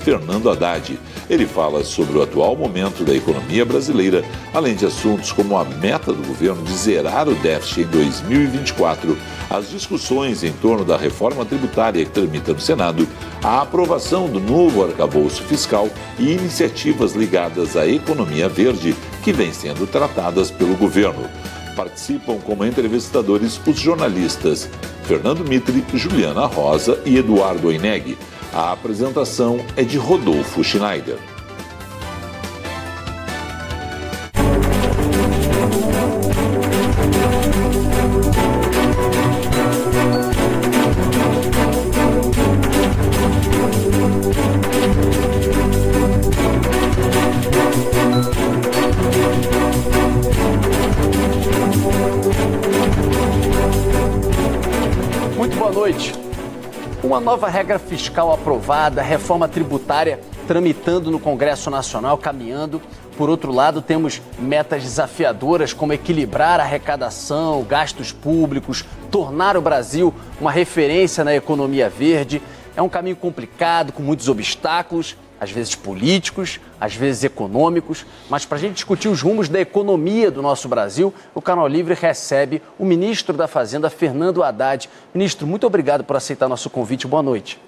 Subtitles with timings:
[0.00, 0.98] Fernando Haddad.
[1.28, 6.12] Ele fala sobre o atual momento da economia brasileira, além de assuntos como a meta
[6.12, 9.16] do governo de zerar o déficit em 2024,
[9.48, 13.06] as discussões em torno da reforma tributária que tramita no Senado,
[13.42, 19.86] a aprovação do novo arcabouço fiscal e iniciativas ligadas à economia verde que vêm sendo
[19.86, 21.28] tratadas pelo governo.
[21.76, 24.68] Participam como entrevistadores os jornalistas
[25.04, 28.16] Fernando Mitre, Juliana Rosa e Eduardo Oineg.
[28.52, 31.18] A apresentação é de Rodolfo Schneider.
[57.30, 62.82] Nova regra fiscal aprovada, reforma tributária tramitando no Congresso Nacional, caminhando.
[63.16, 70.12] Por outro lado, temos metas desafiadoras como equilibrar a arrecadação, gastos públicos, tornar o Brasil
[70.40, 72.42] uma referência na economia verde.
[72.76, 78.58] É um caminho complicado, com muitos obstáculos, às vezes políticos, às vezes econômicos, mas para
[78.58, 82.84] a gente discutir os rumos da economia do nosso Brasil, o Canal Livre recebe o
[82.84, 84.90] ministro da Fazenda, Fernando Haddad.
[85.14, 87.06] Ministro, muito obrigado por aceitar nosso convite.
[87.06, 87.58] Boa noite.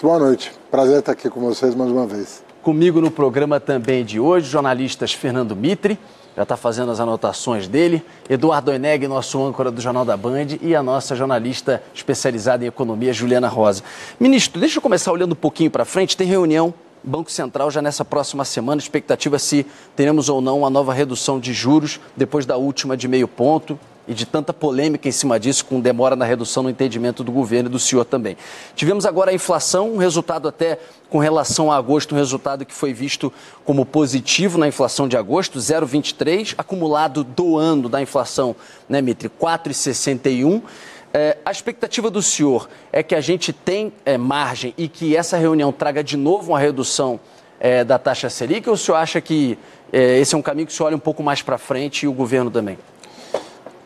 [0.00, 0.52] Boa noite.
[0.70, 2.44] Prazer estar aqui com vocês mais uma vez.
[2.62, 5.98] Comigo no programa também de hoje, jornalistas Fernando Mitre,
[6.36, 10.74] já está fazendo as anotações dele, Eduardo Eneg, nosso âncora do Jornal da Band, e
[10.74, 13.82] a nossa jornalista especializada em economia, Juliana Rosa.
[14.20, 16.14] Ministro, deixa eu começar olhando um pouquinho para frente.
[16.14, 16.74] Tem reunião
[17.06, 21.52] Banco Central já nessa próxima semana, expectativa se teremos ou não uma nova redução de
[21.52, 25.80] juros depois da última de meio ponto e de tanta polêmica em cima disso, com
[25.80, 28.36] demora na redução no entendimento do governo e do senhor também.
[28.74, 32.92] Tivemos agora a inflação, um resultado até com relação a agosto, um resultado que foi
[32.92, 33.32] visto
[33.64, 38.54] como positivo na inflação de agosto, 0,23, acumulado do ano da inflação,
[38.88, 40.62] né, Mitre, 4,61.
[41.12, 45.36] É, a expectativa do senhor é que a gente tem é, margem e que essa
[45.36, 47.18] reunião traga de novo uma redução
[47.58, 49.58] é, da taxa Selic ou o senhor acha que
[49.92, 52.08] é, esse é um caminho que o senhor olha um pouco mais para frente e
[52.08, 52.78] o governo também?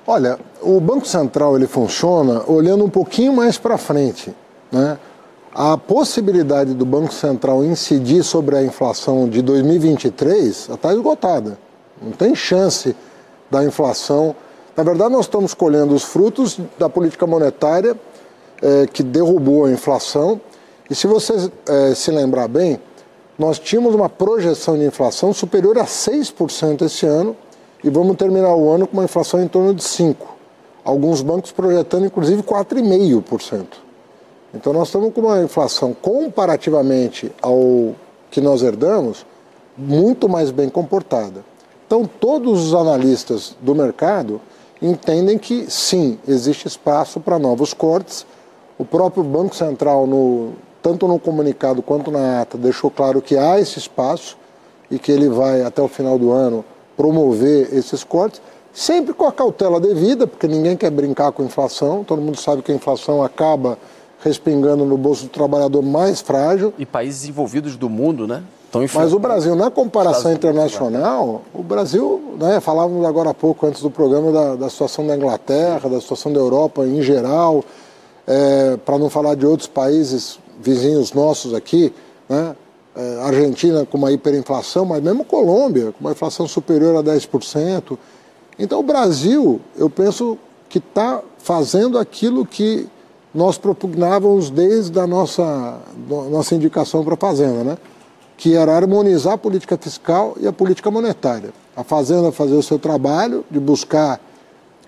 [0.07, 4.35] Olha, o Banco Central ele funciona olhando um pouquinho mais para frente.
[4.73, 4.99] Né?
[5.55, 11.59] A possibilidade do Banco Central incidir sobre a inflação de 2023 está esgotada.
[12.03, 12.97] Não tem chance
[13.51, 14.35] da inflação
[14.77, 17.97] na verdade, nós estamos colhendo os frutos da política monetária
[18.63, 20.41] é, que derrubou a inflação.
[20.89, 22.81] E se você é, se lembrar bem,
[23.39, 27.37] nós tínhamos uma projeção de inflação superior a 6% esse ano
[27.83, 30.17] e vamos terminar o ano com uma inflação em torno de 5%.
[30.85, 33.67] Alguns bancos projetando inclusive 4,5%.
[34.55, 37.95] Então nós estamos com uma inflação comparativamente ao
[38.31, 39.25] que nós herdamos
[39.77, 41.45] muito mais bem comportada.
[41.87, 44.41] Então todos os analistas do mercado
[44.81, 48.27] entendem que sim, existe espaço para novos cortes.
[48.79, 50.53] O próprio Banco Central, no,
[50.83, 54.39] tanto no comunicado quanto na ata, deixou claro que há esse espaço
[54.91, 56.65] e que ele vai, até o final do ano,
[56.97, 58.41] promover esses cortes,
[58.73, 62.63] sempre com a cautela devida, porque ninguém quer brincar com a inflação, todo mundo sabe
[62.63, 63.79] que a inflação acaba
[64.23, 66.73] respingando no bolso do trabalhador mais frágil.
[66.79, 68.43] E países envolvidos do mundo, né?
[68.95, 73.91] Mas o Brasil, na comparação internacional, o Brasil, né, falávamos agora há pouco, antes do
[73.91, 77.65] programa, da, da situação da Inglaterra, da situação da Europa em geral,
[78.29, 81.93] é, para não falar de outros países vizinhos nossos aqui,
[82.29, 82.55] né,
[82.95, 87.99] é, Argentina com uma hiperinflação, mas mesmo Colômbia, com uma inflação superior a 10%.
[88.57, 90.39] Então o Brasil, eu penso
[90.69, 92.89] que está fazendo aquilo que
[93.35, 97.79] nós propugnávamos desde a nossa, nossa indicação para a Fazenda, né?
[98.37, 101.53] que era harmonizar a política fiscal e a política monetária.
[101.77, 104.21] A Fazenda fazer o seu trabalho de buscar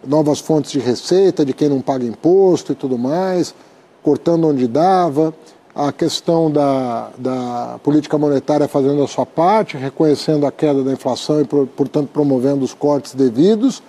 [0.05, 3.55] novas fontes de receita, de quem não paga imposto e tudo mais,
[4.03, 5.33] cortando onde dava,
[5.75, 11.41] a questão da, da política monetária fazendo a sua parte, reconhecendo a queda da inflação
[11.41, 13.83] e, portanto, promovendo os cortes devidos,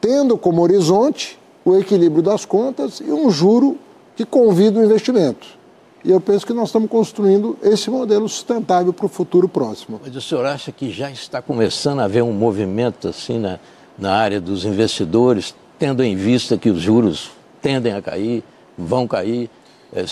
[0.00, 3.78] tendo como horizonte o equilíbrio das contas e um juro
[4.16, 5.46] que convida o investimento.
[6.04, 9.98] E eu penso que nós estamos construindo esse modelo sustentável para o futuro próximo.
[10.04, 13.58] Mas o senhor acha que já está começando a haver um movimento assim na,
[13.98, 17.30] na área dos investidores, tendo em vista que os juros
[17.62, 18.44] tendem a cair,
[18.76, 19.48] vão cair,
[19.94, 20.04] é,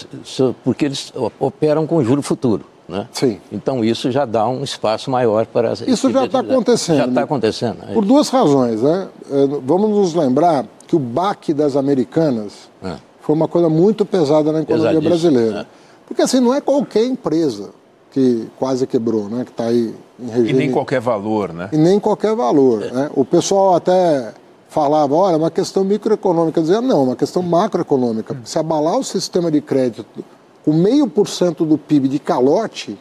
[0.65, 2.65] porque eles operam com juro futuro.
[2.89, 3.07] Né?
[3.13, 3.39] Sim.
[3.51, 6.97] Então isso já dá um espaço maior para isso já está acontecendo.
[6.97, 7.79] Já está acontecendo.
[7.89, 9.09] É Por duas razões, né?
[9.31, 12.97] É, vamos nos lembrar que o baque das americanas é.
[13.23, 15.61] foi uma coisa muito pesada na economia brasileira.
[15.61, 15.67] É.
[16.06, 17.71] Porque assim, não é qualquer empresa.
[18.12, 19.44] que quase quebrou, né?
[19.44, 20.50] Que está aí em regime...
[20.50, 21.71] E nem qualquer valor, né?
[21.73, 22.81] E nem qualquer valor.
[22.81, 23.11] Né?
[23.15, 24.35] O pessoal até
[24.69, 26.61] falava, olha, é uma questão microeconômica.
[26.61, 28.37] Dizia, não, é uma questão macroeconômica.
[28.44, 30.25] Se abalar o sistema de crédito
[30.65, 32.99] com meio por cento do PIB de calote,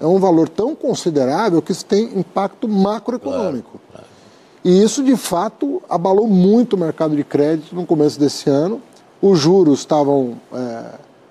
[0.00, 3.80] é um valor tão considerável que isso tem impacto macroeconômico.
[3.90, 4.07] Claro, claro.
[4.64, 8.80] E isso, de fato, abalou muito o mercado de crédito no começo desse ano.
[9.22, 10.84] Os juros estavam é,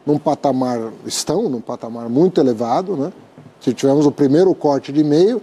[0.05, 3.11] num patamar, estão num patamar muito elevado, né?
[3.59, 5.41] Se tivemos o primeiro corte de meio,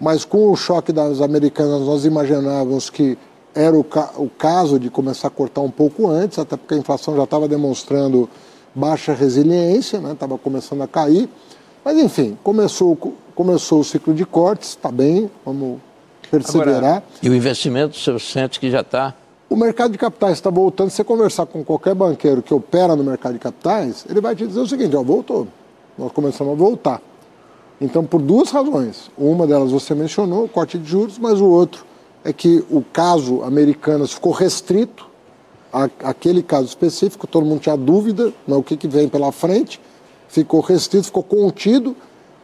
[0.00, 3.18] mas com o choque das americanas nós imaginávamos que
[3.54, 6.78] era o, ca o caso de começar a cortar um pouco antes, até porque a
[6.78, 8.28] inflação já estava demonstrando
[8.74, 10.40] baixa resiliência, estava né?
[10.42, 11.28] começando a cair.
[11.82, 12.96] Mas, enfim, começou,
[13.34, 15.78] começou o ciclo de cortes, está bem, vamos
[16.30, 16.76] perseverar.
[16.76, 19.14] Agora, e o investimento, o senhor sente que já está...
[19.48, 20.90] O mercado de capitais está voltando.
[20.90, 24.44] Se você conversar com qualquer banqueiro que opera no mercado de capitais, ele vai te
[24.44, 25.46] dizer o seguinte, ó, voltou.
[25.96, 27.00] Nós começamos a voltar.
[27.80, 29.08] Então, por duas razões.
[29.16, 31.86] Uma delas você mencionou, o corte de juros, mas o outro
[32.24, 35.08] é que o caso Americanas ficou restrito
[36.02, 39.80] àquele caso específico, todo mundo tinha dúvida no que, que vem pela frente
[40.28, 41.96] ficou restrito, ficou contido,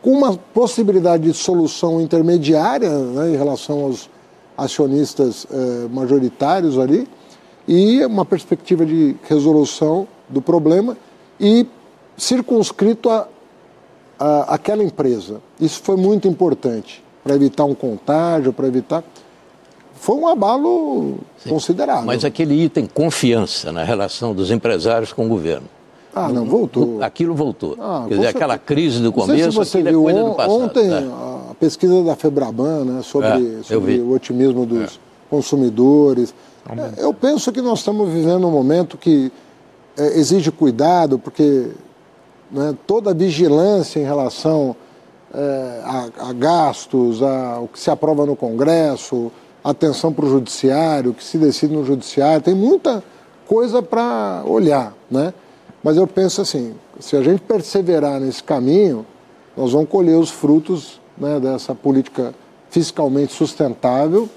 [0.03, 4.11] com uma possibilidade de solução intermediária né, em relação aos
[4.59, 7.09] acionistas eh, majoritários ali,
[7.67, 10.97] e uma perspectiva de resolução do problema
[11.39, 11.65] e
[12.17, 13.29] circunscrito a,
[14.19, 15.41] a aquela empresa.
[15.61, 19.05] Isso foi muito importante para evitar um contágio, para evitar.
[19.95, 21.51] Foi um abalo Sim.
[21.51, 22.05] considerável.
[22.05, 25.69] Mas aquele item confiança na relação dos empresários com o governo
[26.15, 27.03] ah, não, voltou.
[27.03, 27.77] Aquilo voltou.
[27.81, 30.63] Ah, Quer dizer, aquela crise do começo, se você viu, é coisa do passado.
[30.63, 31.11] Ontem, né?
[31.51, 34.99] a pesquisa da Febraban né, sobre, é, sobre o otimismo dos é.
[35.31, 36.35] consumidores.
[36.69, 39.33] É, eu penso que nós estamos vivendo um momento que
[39.97, 41.69] é, exige cuidado, porque
[42.51, 44.77] né, toda vigilância em relação
[45.33, 49.33] é, a, a, gastos, a, o que se aprova no Congresso,
[49.65, 53.03] atenção para o judiciário, o que se decide no judiciário, tem muita
[53.47, 55.33] coisa para olhar, né?
[55.83, 59.05] Mas eu penso assim, se a gente perseverar nesse caminho,
[59.57, 62.35] nós vamos colher os frutos né, dessa política
[62.71, 64.29] fiscalmente sustentável,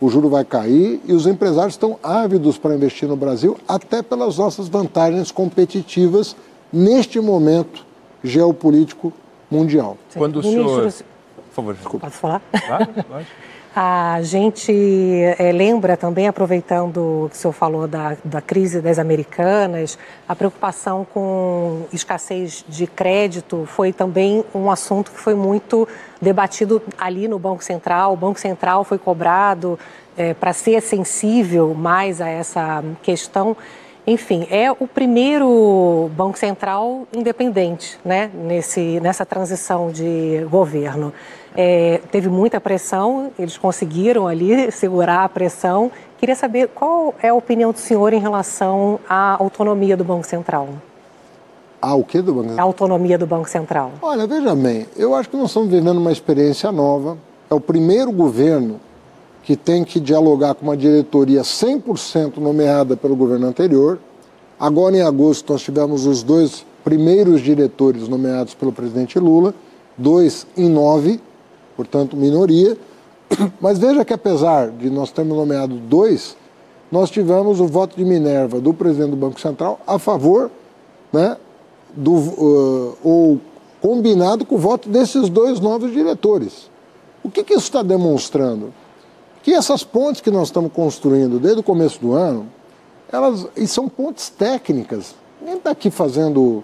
[0.00, 4.38] o juro vai cair e os empresários estão ávidos para investir no Brasil, até pelas
[4.38, 6.36] nossas vantagens competitivas
[6.72, 7.84] neste momento
[8.22, 9.12] geopolítico
[9.50, 9.96] mundial.
[10.10, 10.18] Sim.
[10.18, 10.92] Quando o senhor...
[10.92, 12.06] Por favor, desculpa.
[12.06, 12.42] Posso falar?
[12.66, 13.24] Claro,
[13.80, 14.72] A gente
[15.38, 19.96] é, lembra também, aproveitando o que o senhor falou da, da crise das americanas,
[20.28, 25.86] a preocupação com escassez de crédito foi também um assunto que foi muito
[26.20, 28.14] debatido ali no Banco Central.
[28.14, 29.78] O Banco Central foi cobrado
[30.16, 33.56] é, para ser sensível mais a essa questão.
[34.08, 41.12] Enfim, é o primeiro Banco Central independente né, nesse, nessa transição de governo.
[41.54, 45.92] É, teve muita pressão, eles conseguiram ali segurar a pressão.
[46.16, 50.70] Queria saber qual é a opinião do senhor em relação à autonomia do Banco Central.
[51.82, 52.66] A o que do Banco Central?
[52.66, 53.92] A autonomia do Banco Central.
[54.00, 57.18] Olha, veja bem, eu acho que nós estamos vivendo uma experiência nova.
[57.50, 58.80] É o primeiro governo
[59.48, 63.98] que tem que dialogar com uma diretoria 100% nomeada pelo governo anterior.
[64.60, 69.54] Agora, em agosto, nós tivemos os dois primeiros diretores nomeados pelo presidente Lula,
[69.96, 71.18] dois em nove,
[71.78, 72.76] portanto, minoria.
[73.58, 76.36] Mas veja que, apesar de nós termos nomeado dois,
[76.92, 80.50] nós tivemos o voto de Minerva do presidente do Banco Central a favor,
[81.10, 81.38] né,
[81.96, 83.40] do, uh, ou
[83.80, 86.68] combinado com o voto desses dois novos diretores.
[87.24, 88.74] O que, que isso está demonstrando?
[89.48, 92.46] Que essas pontes que nós estamos construindo desde o começo do ano,
[93.10, 95.14] elas e são pontes técnicas.
[95.40, 96.62] Ninguém está aqui fazendo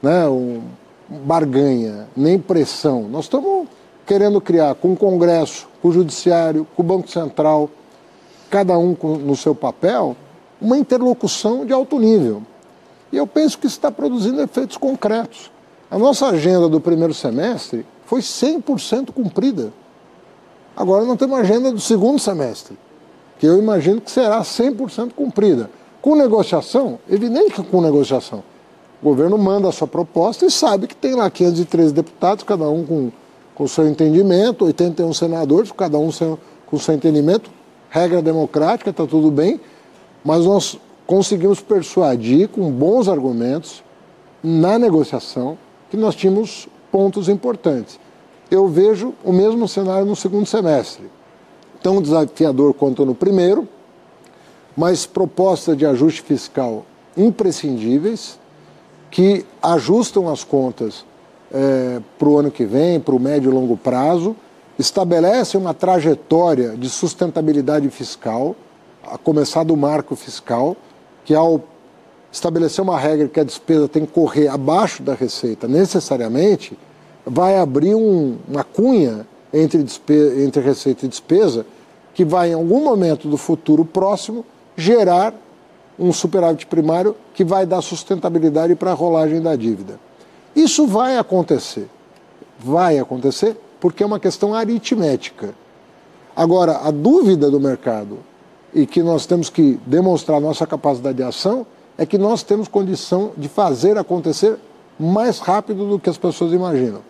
[0.00, 0.62] né, um
[1.06, 3.02] barganha, nem pressão.
[3.10, 3.68] Nós estamos
[4.06, 7.68] querendo criar com o Congresso, com o Judiciário, com o Banco Central,
[8.48, 10.16] cada um no seu papel,
[10.58, 12.42] uma interlocução de alto nível.
[13.12, 15.50] E eu penso que isso está produzindo efeitos concretos.
[15.90, 19.74] A nossa agenda do primeiro semestre foi 100% cumprida.
[20.76, 22.76] Agora nós temos agenda do segundo semestre,
[23.38, 25.70] que eu imagino que será 100% cumprida.
[26.00, 28.42] Com negociação, evidente que com negociação.
[29.00, 32.84] O governo manda a sua proposta e sabe que tem lá 513 deputados, cada um
[32.84, 33.10] com
[33.54, 36.10] com o seu entendimento, 81 senadores, cada um
[36.66, 37.50] com o seu entendimento,
[37.88, 39.60] regra democrática, está tudo bem,
[40.24, 43.84] mas nós conseguimos persuadir com bons argumentos
[44.42, 45.56] na negociação
[45.90, 48.00] que nós tínhamos pontos importantes.
[48.50, 51.10] Eu vejo o mesmo cenário no segundo semestre,
[51.82, 53.68] tão desafiador quanto no primeiro,
[54.76, 56.84] mas propostas de ajuste fiscal
[57.16, 58.38] imprescindíveis
[59.10, 61.04] que ajustam as contas
[61.52, 64.34] é, para o ano que vem, para o médio e longo prazo,
[64.78, 68.56] estabelece uma trajetória de sustentabilidade fiscal,
[69.04, 70.76] a começar do marco fiscal,
[71.24, 71.62] que ao
[72.32, 76.76] estabelecer uma regra que a despesa tem que correr abaixo da receita necessariamente,
[77.26, 79.84] vai abrir um, uma cunha entre,
[80.44, 81.64] entre receita e despesa
[82.12, 84.44] que vai, em algum momento do futuro próximo,
[84.76, 85.34] gerar
[85.98, 89.98] um superávit primário que vai dar sustentabilidade para a rolagem da dívida.
[90.54, 91.88] Isso vai acontecer.
[92.58, 95.54] Vai acontecer porque é uma questão aritmética.
[96.34, 98.18] Agora, a dúvida do mercado
[98.72, 101.66] e que nós temos que demonstrar nossa capacidade de ação
[101.96, 104.56] é que nós temos condição de fazer acontecer
[104.98, 107.00] mais rápido do que as pessoas imaginam.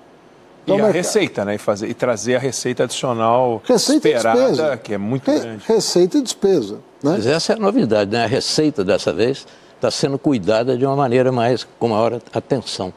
[0.65, 1.55] Então, e a receita, né?
[1.57, 5.65] E, fazer, e trazer a receita adicional receita esperada, que é muito Re, grande.
[5.67, 6.75] Receita e despesa.
[7.03, 7.13] Né?
[7.13, 8.25] Mas essa é a novidade, né?
[8.25, 12.93] A receita dessa vez está sendo cuidada de uma maneira mais com maior atenção.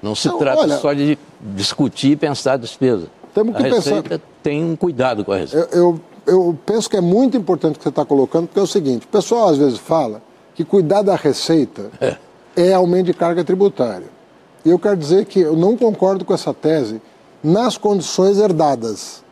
[0.00, 3.08] Não se Não, trata olha, só de discutir e pensar a despesa.
[3.34, 4.22] Temos que a receita pensar...
[4.42, 5.76] tem um cuidado com a receita.
[5.76, 8.62] Eu, eu, eu penso que é muito importante o que você está colocando, porque é
[8.62, 10.22] o seguinte, o pessoal às vezes fala
[10.54, 12.16] que cuidar da receita é,
[12.56, 14.17] é aumento de carga tributária.
[14.64, 17.00] E eu quero dizer que eu não concordo com essa tese
[17.42, 19.22] nas condições herdadas.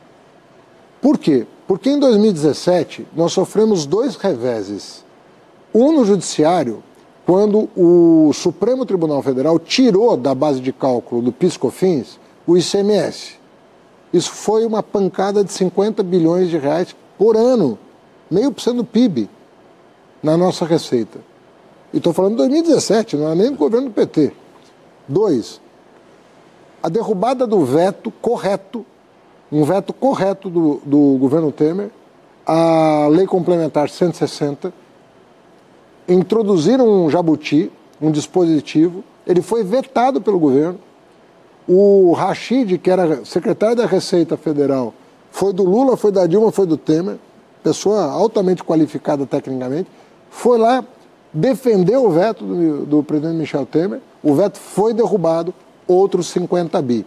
[1.01, 1.47] Por quê?
[1.67, 5.05] Porque em 2017 nós sofremos dois reveses.
[5.75, 6.83] Um no judiciário,
[7.27, 13.35] quando o Supremo Tribunal Federal tirou da base de cálculo do PiscoFins o ICMS.
[14.13, 17.77] Isso foi uma pancada de 50 bilhões de reais por ano,
[18.31, 19.29] meio por cento do PIB
[20.23, 21.19] na nossa receita.
[21.93, 24.33] E estou falando de 2017, não é nem do governo do PT.
[25.09, 25.61] Dois,
[26.83, 28.85] a derrubada do veto correto,
[29.51, 31.91] um veto correto do, do governo Temer,
[32.47, 34.73] a lei complementar 160,
[36.09, 37.71] introduziram um jabuti,
[38.01, 40.79] um dispositivo, ele foi vetado pelo governo.
[41.69, 44.95] O Rachid, que era secretário da Receita Federal,
[45.31, 47.19] foi do Lula, foi da Dilma, foi do Temer,
[47.63, 49.91] pessoa altamente qualificada tecnicamente,
[50.31, 50.85] foi lá,
[51.37, 55.55] defendeu o veto do, do presidente Michel Temer, o veto foi derrubado,
[55.87, 57.07] outros 50 bi.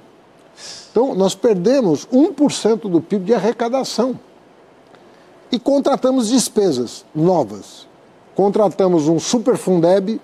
[0.91, 4.17] Então, nós perdemos 1% do PIB de arrecadação.
[5.51, 7.87] E contratamos despesas novas.
[8.35, 10.21] Contratamos um super Fundeb,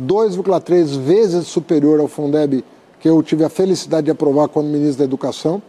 [0.00, 2.62] 2,3 vezes superior ao Fundeb
[3.00, 5.62] que eu tive a felicidade de aprovar quando ministro da Educação.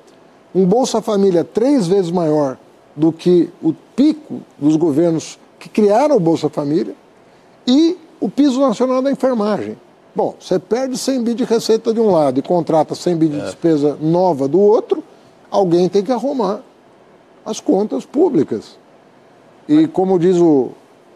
[0.53, 2.57] Um Bolsa Família três vezes maior
[2.95, 6.95] do que o pico dos governos que criaram o Bolsa Família.
[7.67, 9.77] E o piso nacional da enfermagem.
[10.15, 13.39] Bom, você perde 100 bi de receita de um lado e contrata 100 bi de
[13.39, 13.43] é.
[13.43, 15.03] despesa nova do outro,
[15.51, 16.61] alguém tem que arrumar
[17.45, 18.77] as contas públicas.
[19.69, 20.71] E como diz o,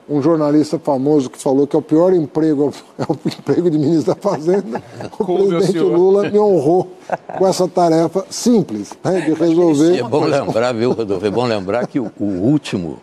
[0.07, 4.13] um jornalista famoso que falou que é o pior emprego é o emprego de ministro
[4.13, 4.83] da Fazenda,
[5.17, 6.89] o presidente Lula me honrou
[7.37, 9.97] com essa tarefa simples né, de resolver.
[9.97, 11.25] é bom lembrar, viu, Rodolfo?
[11.25, 12.99] É bom lembrar que o, o último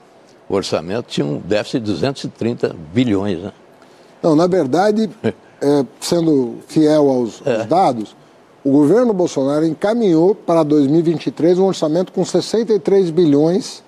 [0.54, 3.52] orçamento tinha um déficit de 230 bilhões, né?
[4.22, 7.56] Não, na verdade, é, sendo fiel aos, é.
[7.56, 8.16] aos, dados,
[8.64, 13.82] o governo Bolsonaro encaminhou para 2023 um orçamento com 63 bilhões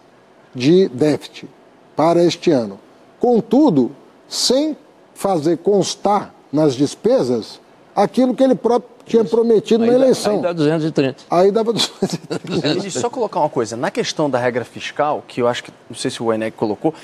[0.54, 1.48] de déficit
[1.96, 2.78] para este ano.
[3.18, 3.90] Contudo,
[4.28, 4.76] sem
[5.14, 7.60] fazer constar nas despesas
[7.94, 10.36] aquilo que ele próprio tinha prometido aí na eleição.
[10.36, 11.24] Aí dá 230.
[11.30, 12.86] Aí dava 230.
[12.86, 15.96] E só colocar uma coisa, na questão da regra fiscal, que eu acho que, não
[15.96, 16.94] sei se o Eneg colocou,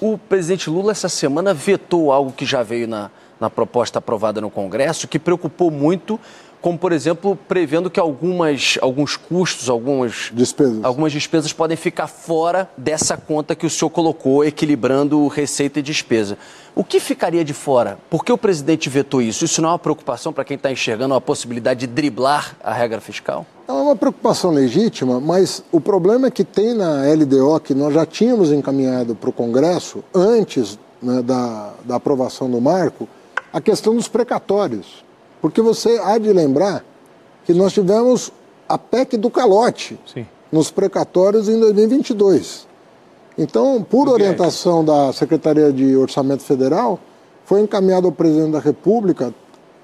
[0.00, 4.50] o presidente Lula essa semana vetou algo que já veio na, na proposta aprovada no
[4.50, 6.18] Congresso, que preocupou muito,
[6.60, 10.84] como, por exemplo, prevendo que algumas, alguns custos, algumas despesas.
[10.84, 16.36] algumas despesas podem ficar fora dessa conta que o senhor colocou, equilibrando receita e despesa.
[16.74, 17.98] O que ficaria de fora?
[18.08, 19.44] Por que o presidente vetou isso?
[19.44, 23.00] Isso não é uma preocupação para quem está enxergando a possibilidade de driblar a regra
[23.00, 23.44] fiscal?
[23.66, 28.04] É uma preocupação legítima, mas o problema é que tem na LDO, que nós já
[28.06, 33.08] tínhamos encaminhado para o Congresso, antes né, da, da aprovação do marco,
[33.52, 35.04] a questão dos precatórios.
[35.40, 36.84] Porque você há de lembrar
[37.44, 38.32] que nós tivemos
[38.68, 40.26] a PEC do calote Sim.
[40.52, 42.68] nos precatórios em 2022.
[43.38, 46.98] Então, por orientação da Secretaria de Orçamento Federal,
[47.44, 49.34] foi encaminhado ao presidente da República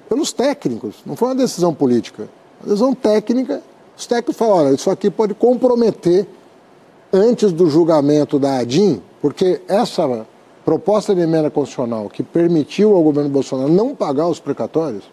[0.08, 2.28] pelos técnicos, não foi uma decisão política,
[2.60, 3.62] uma decisão técnica.
[3.96, 6.28] Os técnicos falaram: olha, isso aqui pode comprometer
[7.12, 10.26] antes do julgamento da ADIM, porque essa
[10.64, 15.04] proposta de emenda constitucional que permitiu ao governo Bolsonaro não pagar os precatórios,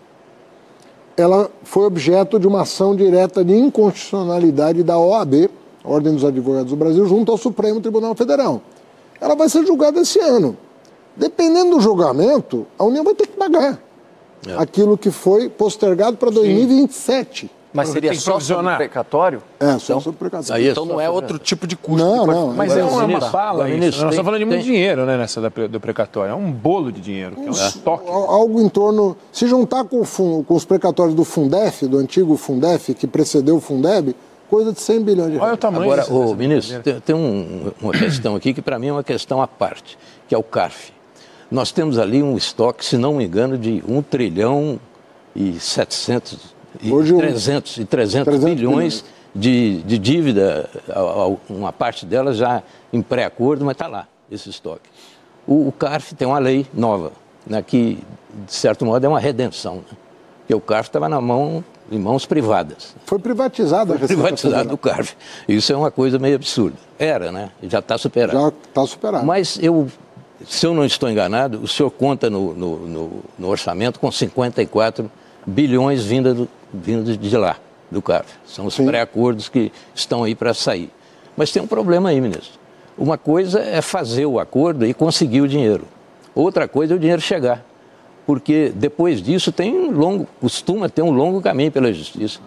[1.16, 5.50] ela foi objeto de uma ação direta de inconstitucionalidade da OAB,
[5.84, 8.62] Ordem dos Advogados do Brasil, junto ao Supremo Tribunal Federal.
[9.20, 10.58] Ela vai ser julgada esse ano.
[11.16, 13.80] Dependendo do julgamento, a União vai ter que pagar.
[14.48, 14.56] é.
[14.58, 17.50] aquilo que foi postergado para 2027.
[17.74, 19.42] Mas seria só sobre precatório?
[19.60, 20.64] É, só então, sobre precatório.
[20.64, 22.06] Aí, então não é outro tipo de custo.
[22.06, 22.54] Não, não.
[22.54, 23.80] Mas é uma bala isso.
[23.80, 26.32] Nós estamos falando de muito dinheiro né, nessa do precatório.
[26.32, 28.08] É um bolo de dinheiro, que é um estoque.
[28.08, 29.18] Algo em torno...
[29.32, 30.04] Se juntar com,
[30.44, 34.16] com os precatórios do Fundef, do antigo Fundef, que precedeu o Fundeb,
[34.50, 35.48] coisa de 100 bilhões de reais.
[35.48, 38.88] Olha o tamanho Agora, ô, ministro, tem, tem um, uma questão aqui que para mim
[38.88, 40.92] é uma questão à parte, que é o CARF.
[41.50, 44.80] Nós temos ali um estoque, se não me engano, de 1 trilhão
[45.36, 50.70] e 700 e Hoje, 300, e 300, 300 bilhões de, de dívida,
[51.50, 54.90] uma parte dela já em pré-acordo, mas está lá, esse estoque.
[55.48, 57.12] O, o, CARF tem uma lei nova,
[57.46, 58.00] né, que,
[58.46, 59.78] de certo modo, é uma redenção.
[59.78, 59.98] Né?
[60.40, 62.96] Porque o CARF estava na mão, em mãos privadas.
[63.06, 65.16] Foi privatizado a Foi privatizado o CARF.
[65.48, 66.78] Isso é uma coisa meio absurda.
[66.98, 67.50] Era, né?
[67.64, 68.40] Já está superado.
[68.40, 69.26] Já está superado.
[69.26, 69.88] Mas eu,
[70.48, 75.10] se eu não estou enganado, o senhor conta no, no, no, no orçamento com 54
[75.46, 77.58] bilhões vindos de lá,
[77.90, 78.34] do CARF.
[78.46, 80.90] São os pré-acordos que estão aí para sair.
[81.36, 82.60] Mas tem um problema aí, ministro.
[82.98, 85.86] Uma coisa é fazer o acordo e conseguir o dinheiro.
[86.36, 87.64] Outra coisa é o dinheiro chegar.
[88.26, 92.40] Porque depois disso tem um longo, costuma ter um longo caminho pela justiça.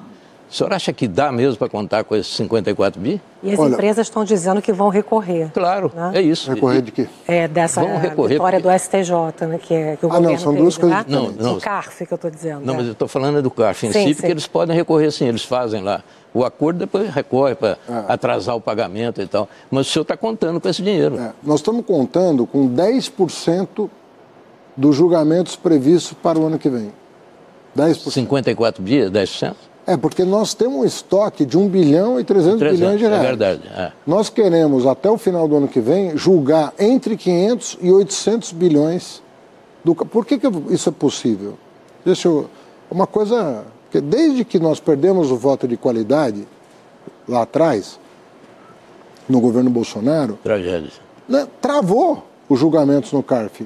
[0.49, 3.21] O senhor acha que dá mesmo para contar com esses 54 bi?
[3.43, 5.51] E as Olha, empresas estão dizendo que vão recorrer.
[5.53, 6.13] Claro, né?
[6.15, 6.51] é isso.
[6.53, 7.09] Recorrer de quê?
[7.27, 7.83] É dessa
[8.29, 11.05] vitória do STJ, né, que, é, que o ah, não, são duas coisas né?
[11.09, 11.57] não, não.
[11.57, 12.65] O CARF que eu estou dizendo.
[12.65, 12.77] Não, é.
[12.77, 15.45] mas eu estou falando do CARF em sim, si, porque eles podem recorrer sim, eles
[15.45, 18.05] fazem lá o acordo, depois recorre para é.
[18.09, 19.49] atrasar o pagamento e tal.
[19.71, 21.19] Mas o senhor está contando com esse dinheiro.
[21.19, 21.33] É.
[21.43, 23.91] Nós estamos contando com 10%
[24.77, 26.93] dos julgamentos previstos para o ano que vem.
[27.77, 28.11] 10%.
[28.11, 29.55] 54 dias, 10%?
[29.87, 33.09] É, porque nós temos um estoque de 1 bilhão e 300, 300 bilhões de é
[33.09, 33.23] reais.
[33.23, 33.63] É verdade.
[33.69, 33.93] É.
[34.05, 39.23] Nós queremos, até o final do ano que vem, julgar entre 500 e 800 bilhões.
[39.85, 39.95] Do...
[39.95, 41.57] Por que, que isso é possível?
[42.05, 42.51] Deixa eu...
[42.91, 43.65] Uma coisa...
[43.85, 46.49] Porque desde que nós perdemos o voto de qualidade,
[47.29, 48.01] lá atrás,
[49.29, 50.37] no governo Bolsonaro...
[50.43, 50.91] Tragédia.
[51.29, 53.65] Né, travou os julgamentos no CARF.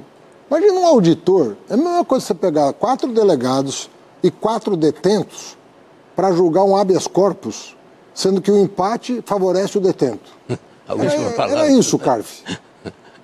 [0.51, 1.57] Imagina um auditor.
[1.71, 3.89] É a mesma coisa você pegar quatro delegados
[4.23, 5.57] e quatro detentos
[6.15, 7.77] para julgar um habeas corpus,
[8.15, 10.31] sendo que o empate favorece o detento.
[10.89, 11.51] A última era.
[11.51, 12.43] Era isso, Carf.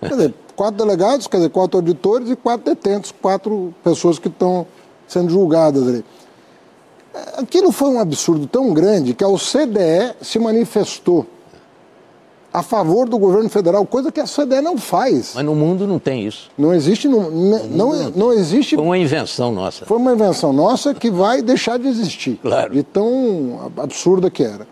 [0.01, 4.66] quer dizer, quatro delegados, quer dizer, quatro auditores e quatro detentos, quatro pessoas que estão
[5.09, 6.05] sendo julgadas ali.
[7.38, 11.27] Aquilo foi um absurdo tão grande que a OCDE se manifestou
[12.57, 15.33] a favor do governo federal, coisa que a CDE não faz.
[15.35, 16.51] Mas no mundo não tem isso.
[16.57, 17.07] Não existe.
[17.07, 18.77] Não, não, não, não existe.
[18.77, 19.85] Foi uma invenção nossa.
[19.85, 22.38] Foi uma invenção nossa que vai deixar de existir.
[22.40, 22.73] Claro.
[22.73, 24.66] De tão absurda que era.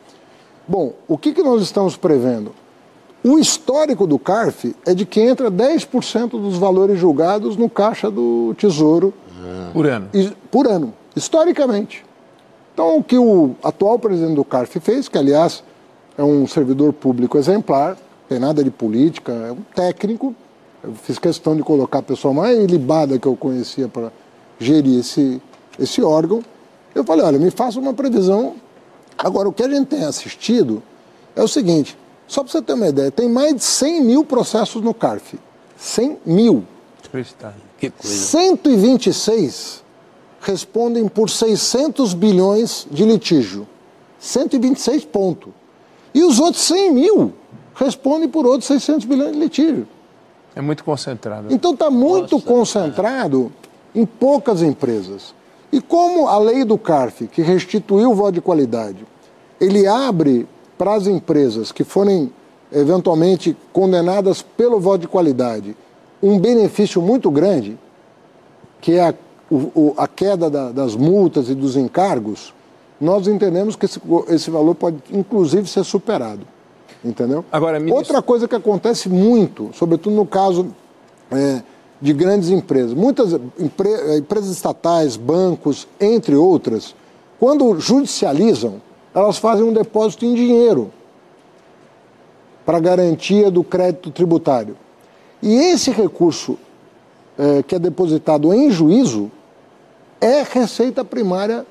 [0.66, 2.52] Bom, o que, que nós estamos prevendo?
[3.22, 8.54] O histórico do CARF é de que entra 10% dos valores julgados no caixa do
[8.56, 9.12] Tesouro.
[9.44, 9.68] Ah.
[9.74, 10.08] Por ano.
[10.50, 12.02] Por ano, historicamente.
[12.72, 15.62] Então, o que o atual presidente do CARF fez, que aliás
[16.16, 17.96] é um servidor público exemplar,
[18.28, 20.34] tem nada de política, é um técnico.
[20.82, 24.12] Eu fiz questão de colocar a pessoa mais libada que eu conhecia para
[24.58, 25.40] gerir esse,
[25.78, 26.42] esse órgão.
[26.94, 28.54] Eu falei, olha, me faça uma previsão.
[29.16, 30.82] Agora, o que a gente tem assistido
[31.34, 31.96] é o seguinte,
[32.26, 35.38] só para você ter uma ideia, tem mais de 100 mil processos no CARF.
[35.76, 36.64] 100 mil.
[37.78, 38.16] Que coisa.
[38.16, 39.82] 126
[40.40, 43.66] respondem por 600 bilhões de litígio.
[44.18, 45.52] 126 pontos.
[46.14, 47.32] E os outros 100 mil
[47.74, 49.86] respondem por outros 600 bilhões de litígio.
[50.54, 51.52] É muito concentrado.
[51.52, 53.52] Então está muito Nossa, concentrado
[53.94, 54.00] é.
[54.00, 55.34] em poucas empresas.
[55.72, 59.04] E como a lei do CARF, que restituiu o voto de qualidade,
[59.60, 60.46] ele abre
[60.78, 62.32] para as empresas que forem
[62.70, 65.76] eventualmente condenadas pelo voto de qualidade
[66.22, 67.78] um benefício muito grande,
[68.80, 69.14] que é a,
[69.50, 72.54] o, a queda da, das multas e dos encargos,
[73.00, 76.46] nós entendemos que esse, esse valor pode, inclusive, ser superado.
[77.04, 77.44] Entendeu?
[77.52, 77.98] Agora, ministro...
[77.98, 80.68] Outra coisa que acontece muito, sobretudo no caso
[81.30, 81.62] é,
[82.00, 86.94] de grandes empresas, muitas empre, empresas estatais, bancos, entre outras,
[87.38, 88.80] quando judicializam,
[89.14, 90.90] elas fazem um depósito em dinheiro
[92.64, 94.76] para garantia do crédito tributário.
[95.42, 96.58] E esse recurso
[97.38, 99.30] é, que é depositado em juízo
[100.20, 101.66] é receita primária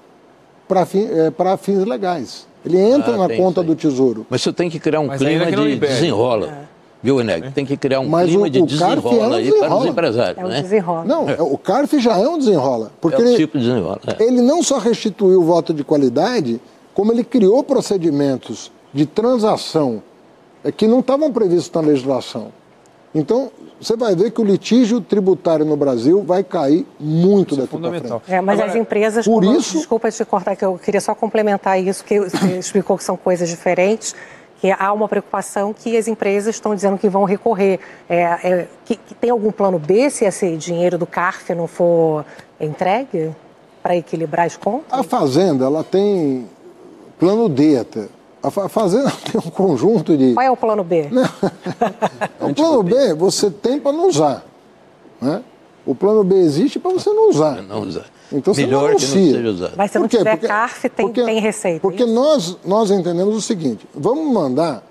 [0.73, 2.47] para fim, é, fins legais.
[2.65, 4.25] Ele entra ah, na conta do Tesouro.
[4.29, 6.47] Mas você tem que criar um Mas clima de desenrola.
[6.47, 6.73] É.
[7.03, 7.51] Viu, Eneg?
[7.51, 9.85] Tem que criar um Mas clima o, de o desenrola é um aí para os
[9.85, 10.37] empresários.
[10.37, 10.61] É um né?
[10.61, 11.03] desenrola.
[11.03, 11.41] Não, é.
[11.41, 12.91] o CARF já é um desenrola.
[13.01, 13.99] Porque é um ele, tipo de desenrola.
[14.07, 14.23] É.
[14.23, 16.61] Ele não só restituiu o voto de qualidade,
[16.93, 20.01] como ele criou procedimentos de transação
[20.63, 22.47] é, que não estavam previstos na legislação.
[23.13, 27.63] Então, você vai ver que o litígio tributário no Brasil vai cair muito isso é
[27.63, 28.21] daqui é fundamental.
[28.27, 31.13] É, mas Agora, as empresas, por como, isso, desculpa te cortar, que eu queria só
[31.13, 34.15] complementar isso, que você explicou que são coisas diferentes
[34.63, 37.81] que há uma preocupação que as empresas estão dizendo que vão recorrer.
[38.07, 42.23] É, é, que, que, tem algum plano B se esse dinheiro do CARF não for
[42.61, 43.31] entregue
[43.81, 44.97] para equilibrar as contas?
[44.97, 46.47] A Fazenda ela tem
[47.19, 48.07] plano D até.
[48.43, 50.33] A Fazenda tem um conjunto de.
[50.33, 51.09] Qual é o plano B?
[52.41, 54.45] o plano B você tem para não usar.
[55.21, 55.41] Né?
[55.85, 57.61] O plano B existe para você não usar.
[57.61, 58.05] Não usar.
[58.31, 59.73] Então Melhor você não que não seja usado.
[59.77, 61.79] Mas se não tiver porque, CARF, tem, porque, tem receita.
[61.79, 64.83] Porque nós, nós entendemos o seguinte: vamos mandar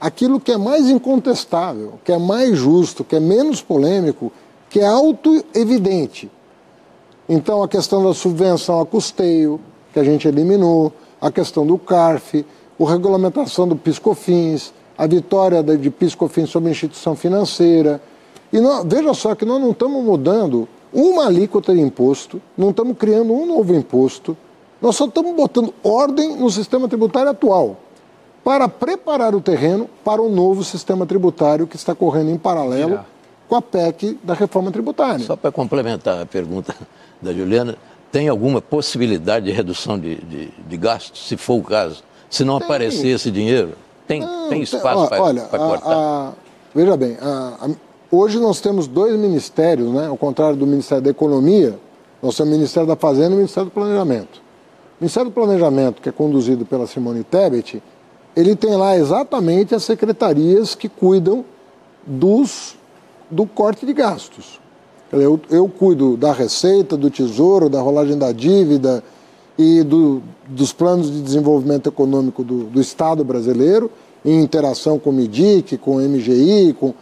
[0.00, 4.32] aquilo que é mais incontestável, que é mais justo, que é menos polêmico,
[4.68, 6.30] que é auto-evidente.
[7.28, 9.60] Então, a questão da subvenção a custeio,
[9.92, 12.44] que a gente eliminou, a questão do CARF,
[12.86, 18.00] a regulamentação do PiscoFins, a vitória de PiscoFins sobre a instituição financeira.
[18.52, 22.96] E nós, veja só que nós não estamos mudando uma alíquota de imposto, não estamos
[22.96, 24.36] criando um novo imposto,
[24.80, 27.76] nós só estamos botando ordem no sistema tributário atual
[28.42, 33.00] para preparar o terreno para o novo sistema tributário que está correndo em paralelo
[33.48, 35.24] com a PEC da reforma tributária.
[35.24, 36.74] Só para complementar a pergunta
[37.20, 37.76] da Juliana,
[38.10, 42.02] tem alguma possibilidade de redução de, de, de gastos, se for o caso?
[42.30, 42.64] Se não tem.
[42.64, 43.72] aparecer esse dinheiro,
[44.06, 45.90] tem, não, tem espaço para cortar?
[45.90, 46.32] A, a,
[46.74, 47.68] veja bem, a,
[48.12, 50.08] Hoje nós temos dois ministérios, né?
[50.08, 51.78] ao contrário do Ministério da Economia,
[52.20, 54.38] nós temos o Ministério da Fazenda e o Ministério do Planejamento.
[54.38, 57.80] O Ministério do Planejamento, que é conduzido pela Simone Tebet,
[58.34, 61.44] ele tem lá exatamente as secretarias que cuidam
[62.04, 62.76] dos,
[63.30, 64.60] do corte de gastos.
[65.12, 69.04] Eu, eu cuido da receita, do tesouro, da rolagem da dívida
[69.60, 73.90] e do, dos planos de desenvolvimento econômico do, do Estado brasileiro,
[74.24, 76.94] em interação com o MIDIC, com o MGI, com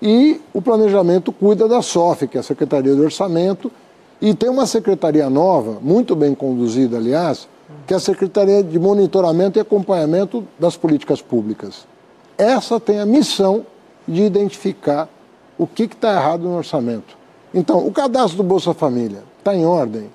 [0.00, 3.72] e o planejamento cuida da SOF, que é a Secretaria do Orçamento,
[4.20, 7.48] e tem uma secretaria nova, muito bem conduzida, aliás,
[7.84, 11.86] que é a Secretaria de Monitoramento e Acompanhamento das Políticas Públicas.
[12.38, 13.66] Essa tem a missão
[14.06, 15.08] de identificar
[15.58, 17.16] o que está errado no orçamento.
[17.52, 20.10] Então, o cadastro do Bolsa Família está em ordem?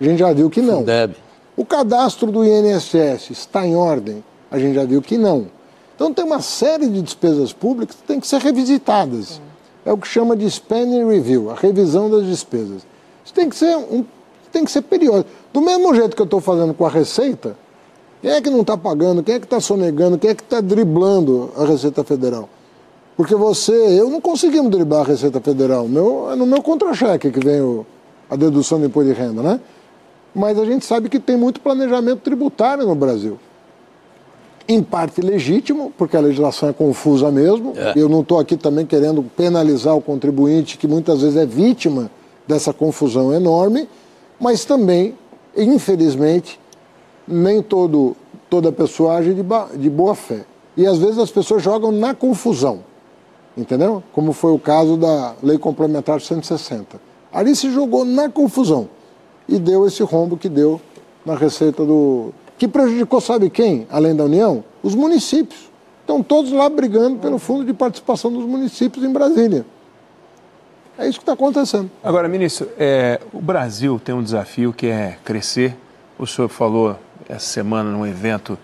[0.00, 0.82] A gente já viu que não.
[0.82, 1.27] Deve.
[1.58, 4.22] O cadastro do INSS está em ordem?
[4.48, 5.48] A gente já viu que não.
[5.96, 9.40] Então tem uma série de despesas públicas que têm que ser revisitadas.
[9.84, 12.86] É o que chama de spending review, a revisão das despesas.
[13.24, 14.04] Isso tem que ser, um,
[14.52, 15.28] tem que ser periódico.
[15.52, 17.56] Do mesmo jeito que eu estou fazendo com a Receita,
[18.22, 20.60] quem é que não está pagando, quem é que está sonegando, quem é que está
[20.60, 22.48] driblando a Receita Federal?
[23.16, 25.88] Porque você, eu não conseguimos driblar a Receita Federal.
[25.88, 27.84] Meu, é no meu contra-cheque que vem o,
[28.30, 29.60] a dedução do imposto de renda, né?
[30.34, 33.38] Mas a gente sabe que tem muito planejamento tributário no Brasil
[34.68, 37.72] em parte legítimo, porque a legislação é confusa mesmo.
[37.74, 37.94] É.
[37.96, 42.10] Eu não estou aqui também querendo penalizar o contribuinte, que muitas vezes é vítima
[42.46, 43.88] dessa confusão enorme,
[44.38, 45.14] mas também,
[45.56, 46.60] infelizmente,
[47.26, 48.14] nem todo,
[48.50, 49.42] toda pessoa age de,
[49.78, 50.44] de boa fé.
[50.76, 52.80] E às vezes as pessoas jogam na confusão,
[53.56, 54.02] entendeu?
[54.12, 57.00] Como foi o caso da Lei Complementar 160.
[57.32, 58.88] Ali se jogou na confusão
[59.48, 60.80] e deu esse rombo que deu
[61.24, 64.64] na receita do, que prejudicou, sabe quem, além da União?
[64.82, 65.68] Os municípios.
[66.00, 69.64] Estão todos lá brigando pelo fundo de participação dos municípios em Brasília.
[70.98, 71.88] É isso que está acontecendo.
[72.02, 75.76] Agora, ministro, é, o Brasil tem um desafio que é crescer.
[76.18, 76.96] O senhor falou
[77.28, 78.58] essa semana num evento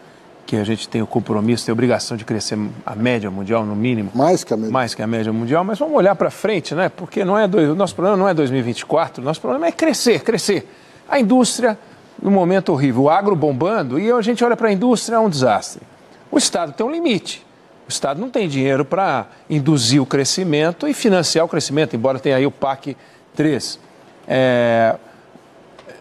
[0.46, 3.74] que a gente tem o compromisso, tem a obrigação de crescer a média mundial, no
[3.74, 4.10] mínimo.
[4.14, 4.72] Mais que a média.
[4.72, 6.88] Mais que a média mundial, mas vamos olhar para frente, né?
[6.88, 10.20] Porque não é dois, o nosso problema não é 2024, o nosso problema é crescer,
[10.22, 10.68] crescer.
[11.08, 11.78] A indústria
[12.20, 15.28] num momento horrível, o agro bombando, e a gente olha para a indústria, é um
[15.28, 15.82] desastre.
[16.30, 17.44] O Estado tem um limite.
[17.86, 22.36] O Estado não tem dinheiro para induzir o crescimento e financiar o crescimento, embora tenha
[22.36, 22.96] aí o PAC
[23.36, 23.78] 3.
[24.26, 24.96] É,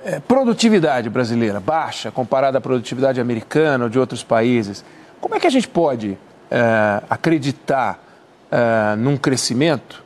[0.04, 4.84] é, produtividade brasileira baixa comparada à produtividade americana ou de outros países.
[5.22, 6.18] Como é que a gente pode
[6.52, 8.04] é, acreditar
[8.52, 10.04] é, num crescimento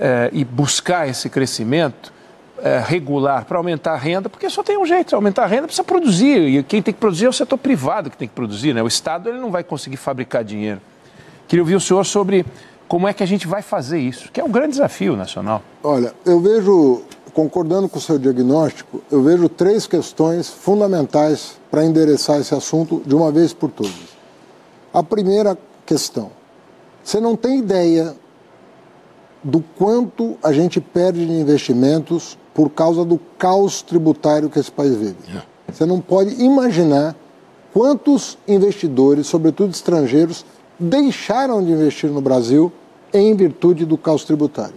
[0.00, 2.12] é, e buscar esse crescimento
[2.62, 5.84] é, regular para aumentar a renda, porque só tem um jeito, aumentar a renda precisa
[5.84, 8.82] produzir, e quem tem que produzir é o setor privado que tem que produzir, né?
[8.82, 10.80] o Estado ele não vai conseguir fabricar dinheiro.
[11.48, 12.46] Queria ouvir o senhor sobre
[12.86, 15.62] como é que a gente vai fazer isso, que é um grande desafio nacional.
[15.82, 17.02] Olha, eu vejo,
[17.34, 23.14] concordando com o seu diagnóstico, eu vejo três questões fundamentais para endereçar esse assunto de
[23.14, 24.12] uma vez por todas.
[24.92, 26.30] A primeira questão,
[27.02, 28.14] você não tem ideia
[29.42, 34.94] do quanto a gente perde de investimentos por causa do caos tributário que esse país
[34.94, 35.16] vive.
[35.34, 35.42] É.
[35.72, 37.16] Você não pode imaginar
[37.72, 40.44] quantos investidores, sobretudo estrangeiros,
[40.78, 42.70] deixaram de investir no Brasil
[43.12, 44.74] em virtude do caos tributário.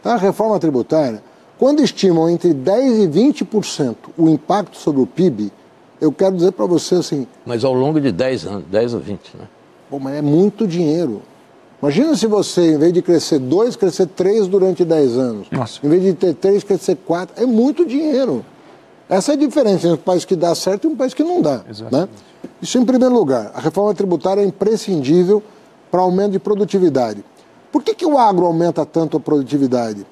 [0.00, 1.22] Então, a reforma tributária,
[1.58, 5.52] quando estimam entre 10% e 20% o impacto sobre o PIB,
[6.00, 7.26] eu quero dizer para você assim.
[7.46, 9.48] Mas ao longo de 10 anos, 10 ou 20, né?
[9.90, 11.22] Bom, mas é muito dinheiro.
[11.80, 15.48] Imagina se você, em vez de crescer 2, crescer 3 durante 10 anos.
[15.50, 15.84] Nossa.
[15.84, 17.42] Em vez de ter 3, crescer 4.
[17.42, 18.44] É muito dinheiro.
[19.08, 21.42] Essa é a diferença entre um país que dá certo e um país que não
[21.42, 21.62] dá.
[21.92, 22.08] Né?
[22.60, 23.52] Isso em primeiro lugar.
[23.54, 25.42] A reforma tributária é imprescindível
[25.90, 27.22] para aumento de produtividade.
[27.70, 30.06] Por que, que o agro aumenta tanto a produtividade?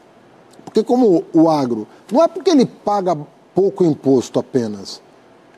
[0.73, 3.15] Porque como o agro, não é porque ele paga
[3.55, 5.03] pouco imposto apenas,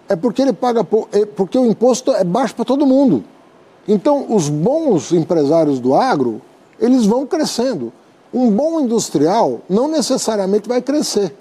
[0.09, 3.23] é porque ele paga pouco, é porque o imposto é baixo para todo mundo.
[3.87, 6.43] Então, os bons empresários do agro,
[6.81, 7.93] eles vão crescendo.
[8.33, 11.33] Um bom industrial não necessariamente vai crescer,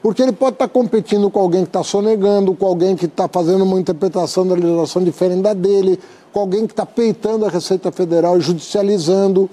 [0.00, 3.64] porque ele pode estar competindo com alguém que está sonegando, com alguém que está fazendo
[3.64, 5.98] uma interpretação da legislação diferente da dele,
[6.32, 9.50] com alguém que está peitando a Receita Federal e judicializando.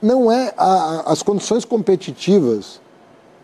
[0.00, 2.85] Não é a, as condições competitivas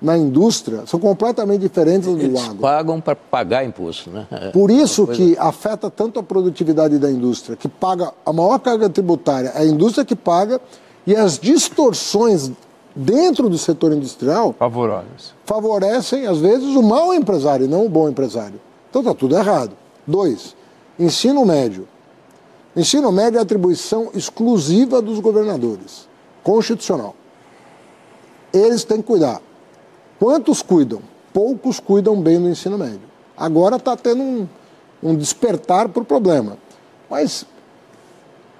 [0.02, 2.56] na indústria são completamente diferentes do Eles agro.
[2.56, 4.26] pagam para pagar imposto, né?
[4.30, 8.58] É Por isso uma que afeta tanto a produtividade da indústria, que paga a maior
[8.58, 10.60] carga tributária, é a indústria que paga,
[11.06, 12.50] e as distorções
[12.94, 15.34] dentro do setor industrial Favorosas.
[15.46, 18.60] favorecem, às vezes, o mau empresário e não o bom empresário.
[18.90, 19.72] Então está tudo errado.
[20.06, 20.54] Dois,
[20.98, 21.86] ensino médio.
[22.76, 26.08] Ensino médio é atribuição exclusiva dos governadores,
[26.42, 27.14] constitucional.
[28.52, 29.40] Eles têm que cuidar.
[30.22, 31.00] Quantos cuidam?
[31.32, 33.00] Poucos cuidam bem do ensino médio.
[33.36, 34.48] Agora está tendo um,
[35.02, 36.56] um despertar para o problema.
[37.10, 37.44] Mas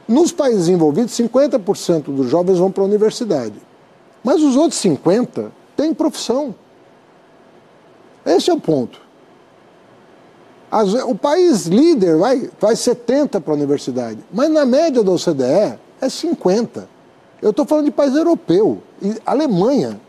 [0.08, 3.54] nos países envolvidos, 50% dos jovens vão para a universidade.
[4.24, 6.52] Mas os outros 50% têm profissão.
[8.26, 9.00] Esse é o ponto.
[10.68, 15.78] As- o país líder vai, vai 70% para a universidade, mas na média da OCDE
[16.00, 16.88] é 50%.
[17.40, 18.82] Eu estou falando de país europeu.
[19.00, 20.00] E Alemanha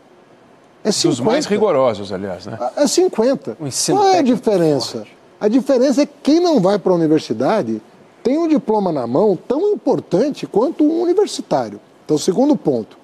[0.84, 1.08] é 50%.
[1.08, 2.58] Dos mais rigorosos, aliás, né?
[2.76, 3.56] É 50.
[3.58, 5.06] O ensino Qual é a diferença?
[5.40, 7.80] A diferença é que quem não vai para a universidade
[8.22, 11.80] tem um diploma na mão tão importante quanto um universitário.
[12.04, 12.98] Então, segundo ponto,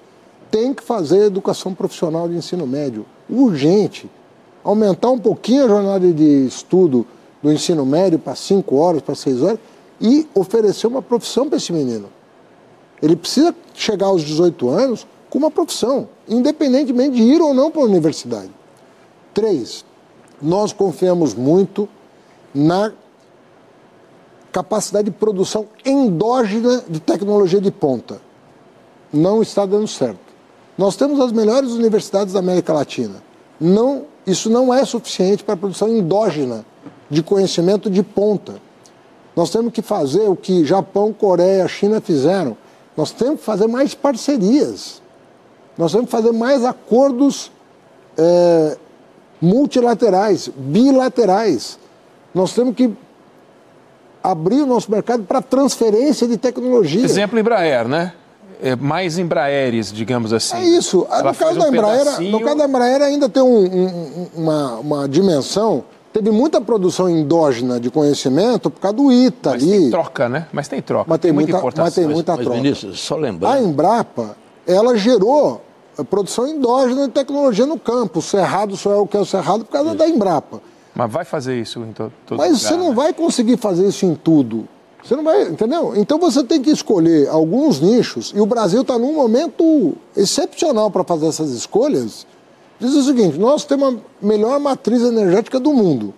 [0.49, 4.09] tem que fazer educação profissional de ensino médio urgente.
[4.63, 7.05] Aumentar um pouquinho a jornada de estudo
[7.41, 9.59] do ensino médio para 5 horas, para 6 horas
[9.99, 12.09] e oferecer uma profissão para esse menino.
[13.01, 17.81] Ele precisa chegar aos 18 anos com uma profissão, independentemente de ir ou não para
[17.81, 18.51] a universidade.
[19.33, 19.85] Três,
[20.41, 21.87] nós confiamos muito
[22.53, 22.91] na
[24.51, 28.21] capacidade de produção endógena de tecnologia de ponta.
[29.11, 30.19] Não está dando certo.
[30.77, 33.23] Nós temos as melhores universidades da América Latina.
[33.57, 36.65] Não, isso não é suficiente para a produção endógena
[37.09, 38.55] de conhecimento de ponta.
[39.33, 42.57] Nós temos que fazer o que Japão, Coreia, China fizeram.
[42.97, 45.01] Nós temos que fazer mais parcerias.
[45.81, 47.51] Nós temos que fazer mais acordos
[48.15, 48.77] eh,
[49.41, 51.79] multilaterais, bilaterais.
[52.35, 52.93] Nós temos que
[54.23, 57.03] abrir o nosso mercado para transferência de tecnologia.
[57.03, 58.13] Exemplo Embraer, né?
[58.61, 60.55] É, mais Embraeres, digamos assim.
[60.55, 61.07] É isso.
[61.09, 64.27] Ela No caso, um da Embraer, pedacinho- no caso da Embraer ainda tem um- um-
[64.35, 65.83] uma, uma dimensão.
[66.13, 69.71] Teve muita produção endógena de conhecimento por causa do ITA Mas ali.
[69.71, 70.45] tem troca, né?
[70.53, 71.05] Mas tem troca.
[71.09, 71.85] Mas tem muita muita- importação.
[71.85, 72.61] mas tem muita- Mas, troca.
[72.61, 75.59] Vinícius, só A lembrando, Embrapa, ela gerou
[75.97, 78.19] a produção endógena de tecnologia no campo.
[78.19, 80.61] O Cerrado só é o que é o Cerrado por causa da Embrapa.
[80.93, 82.95] Mas vai fazer isso em to todo Mas lugar, você não né?
[82.95, 84.67] vai conseguir fazer isso em tudo.
[85.03, 85.93] Você não vai, entendeu?
[85.95, 91.03] Então você tem que escolher alguns nichos, e o Brasil está num momento excepcional para
[91.03, 92.27] fazer essas escolhas.
[92.79, 96.13] Diz o seguinte: nós temos a melhor matriz energética do mundo.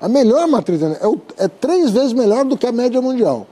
[0.00, 3.46] A melhor matriz energética é, é três vezes melhor do que a média mundial.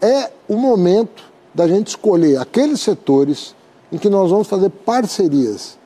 [0.00, 3.54] É o momento da gente escolher aqueles setores
[3.92, 5.78] em que nós vamos fazer parcerias,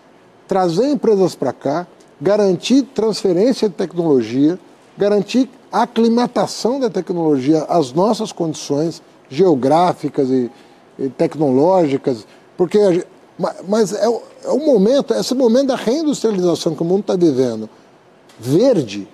[0.47, 1.87] trazer empresas para cá,
[2.21, 4.59] garantir transferência de tecnologia,
[4.97, 10.51] garantir aclimatação da tecnologia às nossas condições geográficas e,
[10.99, 12.93] e tecnológicas, porque a
[13.67, 17.69] mas é, o- é o momento, esse momento da reindustrialização que o mundo está vivendo,
[18.39, 19.09] verde,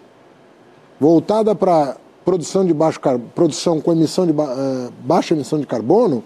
[1.00, 3.00] voltada para produção de baixo
[3.34, 6.22] produção com emissão de ba- eh, baixa emissão de carbono,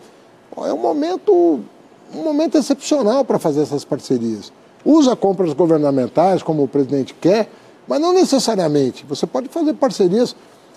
[0.57, 1.61] é um momento
[2.15, 4.53] um momento excepcional para fazer essas parcerias.
[4.85, 7.49] Usa compras governamentais como o presidente quer,
[7.89, 9.05] mas não necessariamente.
[9.09, 10.37] Você pode fazer parcerias.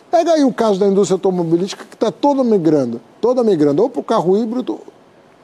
[0.09, 3.99] Pega aí o caso da indústria automobilística que está toda migrando, toda migrando ou para
[3.99, 4.79] o carro híbrido,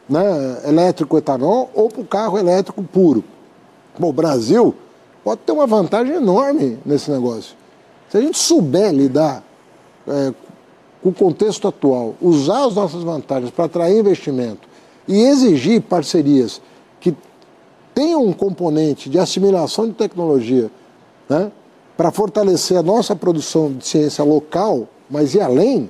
[0.09, 3.23] né, elétrico etanol, ou para o carro elétrico puro.
[3.99, 4.73] Bom, o Brasil
[5.23, 7.55] pode ter uma vantagem enorme nesse negócio.
[8.09, 9.43] Se a gente souber lidar
[10.07, 10.33] é,
[11.01, 14.72] com o contexto atual, usar as nossas vantagens para atrair investimento
[15.07, 16.61] e exigir parcerias
[16.99, 17.15] que
[17.93, 20.69] tenham um componente de assimilação de tecnologia
[21.29, 21.51] né,
[21.95, 25.89] para fortalecer a nossa produção de ciência local, mas e além,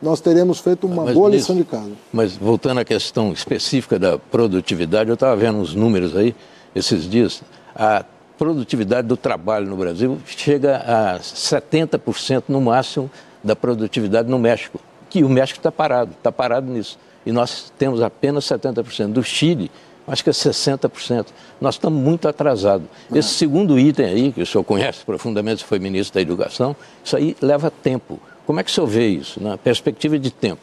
[0.00, 1.92] nós teremos feito uma mas, boa lição de casa.
[2.12, 6.34] Mas voltando à questão específica da produtividade, eu estava vendo uns números aí
[6.74, 7.42] esses dias.
[7.74, 8.04] A
[8.36, 13.10] produtividade do trabalho no Brasil chega a 70% no máximo
[13.42, 16.98] da produtividade no México, que o México está parado, está parado nisso.
[17.26, 19.12] E nós temos apenas 70%.
[19.12, 19.70] Do Chile,
[20.06, 21.26] acho que é 60%.
[21.60, 22.86] Nós estamos muito atrasados.
[23.12, 23.18] É.
[23.18, 27.36] Esse segundo item aí, que o senhor conhece profundamente, foi ministro da Educação, isso aí
[27.40, 28.20] leva tempo.
[28.46, 30.60] Como é que o senhor vê isso, na perspectiva de tempo?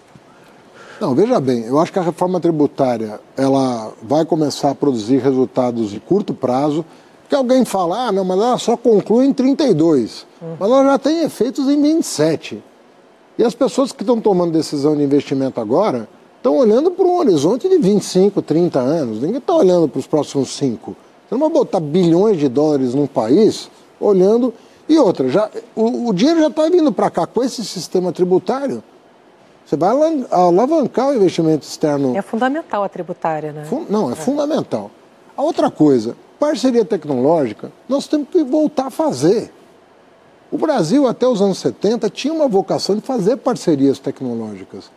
[0.99, 5.89] Não, veja bem, eu acho que a reforma tributária ela vai começar a produzir resultados
[5.89, 6.85] de curto prazo,
[7.27, 10.27] que alguém fala, ah, não, mas ela só conclui em 32.
[10.39, 10.57] Uhum.
[10.59, 12.61] Mas ela já tem efeitos em 27.
[13.35, 16.07] E as pessoas que estão tomando decisão de investimento agora
[16.41, 19.21] estão olhando para um horizonte de 25, 30 anos.
[19.21, 20.95] Ninguém está olhando para os próximos cinco.
[21.29, 24.51] Você não vai botar bilhões de dólares num país olhando.
[24.89, 28.83] E outra, já, o, o dinheiro já está vindo para cá com esse sistema tributário.
[29.63, 29.91] Você vai
[30.31, 32.17] alavancar o investimento externo.
[32.17, 33.63] É fundamental a tributária, né?
[33.87, 34.89] não, é, é fundamental.
[35.37, 39.53] A outra coisa, parceria tecnológica, nós temos que voltar a fazer.
[40.51, 44.89] O Brasil, até os anos 70, tinha uma vocação de fazer parcerias tecnológicas.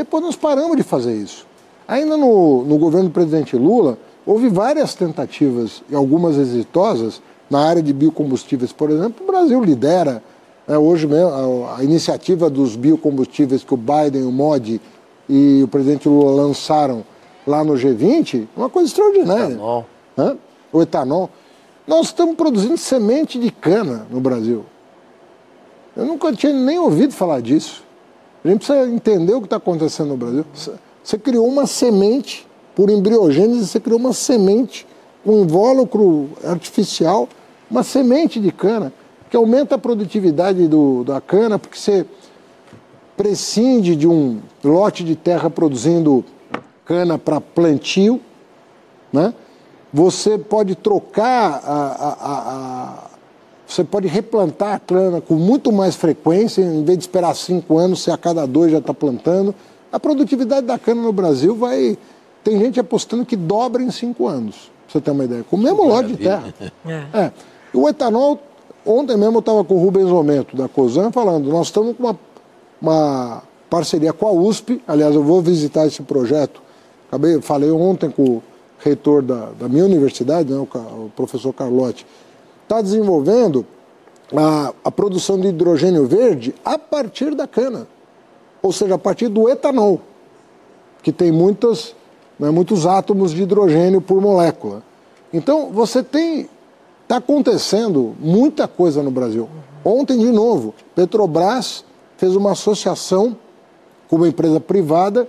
[0.00, 1.46] Depois nós paramos de fazer isso.
[1.86, 7.82] Ainda no, no governo do presidente Lula, houve várias tentativas, e algumas exitosas, na área
[7.82, 9.22] de biocombustíveis, por exemplo.
[9.22, 10.22] O Brasil lidera
[10.66, 14.80] né, hoje mesmo a, a, iniciativa dos biocombustíveis que o Biden, o Modi
[15.28, 17.04] e o presidente Lula lançaram
[17.46, 19.54] lá no G20, uma coisa extraordinária.
[19.54, 19.86] Etanol.
[20.16, 20.36] Né?
[20.72, 21.28] O etanol.
[21.86, 24.64] Nós estamos produzindo semente de cana no Brasil.
[25.94, 27.82] Eu nunca tinha nem ouvido falar disso.
[28.44, 30.44] A gente precisa entender o que está acontecendo no Brasil.
[31.02, 34.86] Você criou uma semente, por embriogênese, você criou uma semente,
[35.24, 37.28] um invólucro artificial,
[37.70, 38.92] uma semente de cana,
[39.28, 42.06] que aumenta a produtividade do, da cana, porque você
[43.16, 46.24] prescinde de um lote de terra produzindo
[46.84, 48.20] cana para plantio,
[49.12, 49.34] né?
[49.92, 53.09] Você pode trocar a, a, a
[53.70, 58.02] você pode replantar a cana com muito mais frequência, em vez de esperar cinco anos,
[58.02, 59.54] você a cada dois já está plantando.
[59.92, 61.96] A produtividade da cana no Brasil vai.
[62.42, 65.58] Tem gente apostando que dobra em cinco anos, pra você ter uma ideia, com o
[65.58, 66.52] mesmo lote de terra.
[66.84, 66.92] É.
[67.12, 67.32] é.
[67.72, 68.40] O etanol,
[68.84, 72.18] ontem mesmo eu estava com o Rubens Omento, da COSAN, falando, nós estamos com uma,
[72.80, 76.60] uma parceria com a USP, aliás, eu vou visitar esse projeto.
[77.08, 78.42] Acabei, falei ontem com o
[78.78, 82.06] reitor da, da minha universidade, né, o, o professor Carlotti
[82.70, 83.66] está desenvolvendo
[84.32, 87.88] a, a produção de hidrogênio verde a partir da cana,
[88.62, 90.00] ou seja, a partir do etanol,
[91.02, 91.96] que tem muitas,
[92.38, 94.84] né, muitos átomos de hidrogênio por molécula.
[95.32, 96.48] Então, você tem.
[97.02, 99.48] Está acontecendo muita coisa no Brasil.
[99.84, 101.84] Ontem, de novo, Petrobras
[102.16, 103.36] fez uma associação
[104.08, 105.26] com uma empresa privada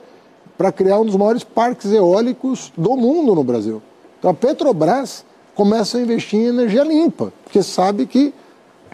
[0.55, 3.81] para criar um dos maiores parques eólicos do mundo no Brasil.
[4.19, 5.25] Então, a Petrobras
[5.55, 8.33] começa a investir em energia limpa, porque sabe que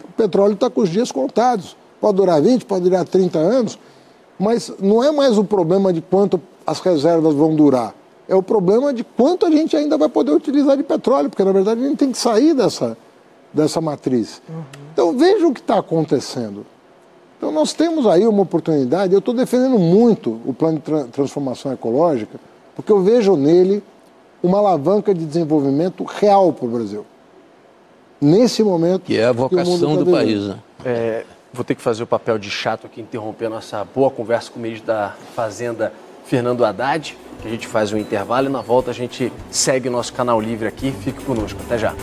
[0.04, 1.76] o petróleo está com os dias contados.
[2.00, 3.78] Pode durar 20, pode durar 30 anos,
[4.38, 7.94] mas não é mais o problema de quanto as reservas vão durar.
[8.28, 11.52] É o problema de quanto a gente ainda vai poder utilizar de petróleo, porque na
[11.52, 12.96] verdade a gente tem que sair dessa,
[13.52, 14.42] dessa matriz.
[14.48, 14.62] Uhum.
[14.92, 16.66] Então veja o que está acontecendo.
[17.38, 21.72] Então nós temos aí uma oportunidade, eu estou defendendo muito o plano de tra transformação
[21.72, 22.38] ecológica,
[22.76, 23.82] porque eu vejo nele
[24.42, 27.06] uma alavanca de desenvolvimento real para o Brasil.
[28.20, 29.02] Nesse momento.
[29.02, 30.58] Que é a vocação tá do país, né?
[30.84, 34.50] É, vou ter que fazer o papel de chato aqui, interromper a nossa boa conversa
[34.50, 35.92] com o ministro da Fazenda,
[36.24, 39.92] Fernando Haddad, que a gente faz um intervalo e na volta a gente segue o
[39.92, 40.92] nosso canal livre aqui.
[40.92, 41.58] Fique conosco.
[41.64, 41.94] Até já.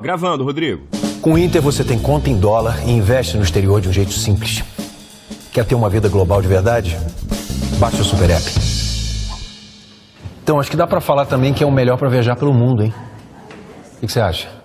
[0.00, 0.82] Gravando, Rodrigo.
[1.26, 4.12] Com o Inter você tem conta em dólar e investe no exterior de um jeito
[4.12, 4.62] simples.
[5.52, 6.96] Quer ter uma vida global de verdade?
[7.80, 8.44] Baixe o Super App.
[10.40, 12.84] Então, acho que dá para falar também que é o melhor para viajar pelo mundo,
[12.84, 12.94] hein?
[14.00, 14.55] O que você acha?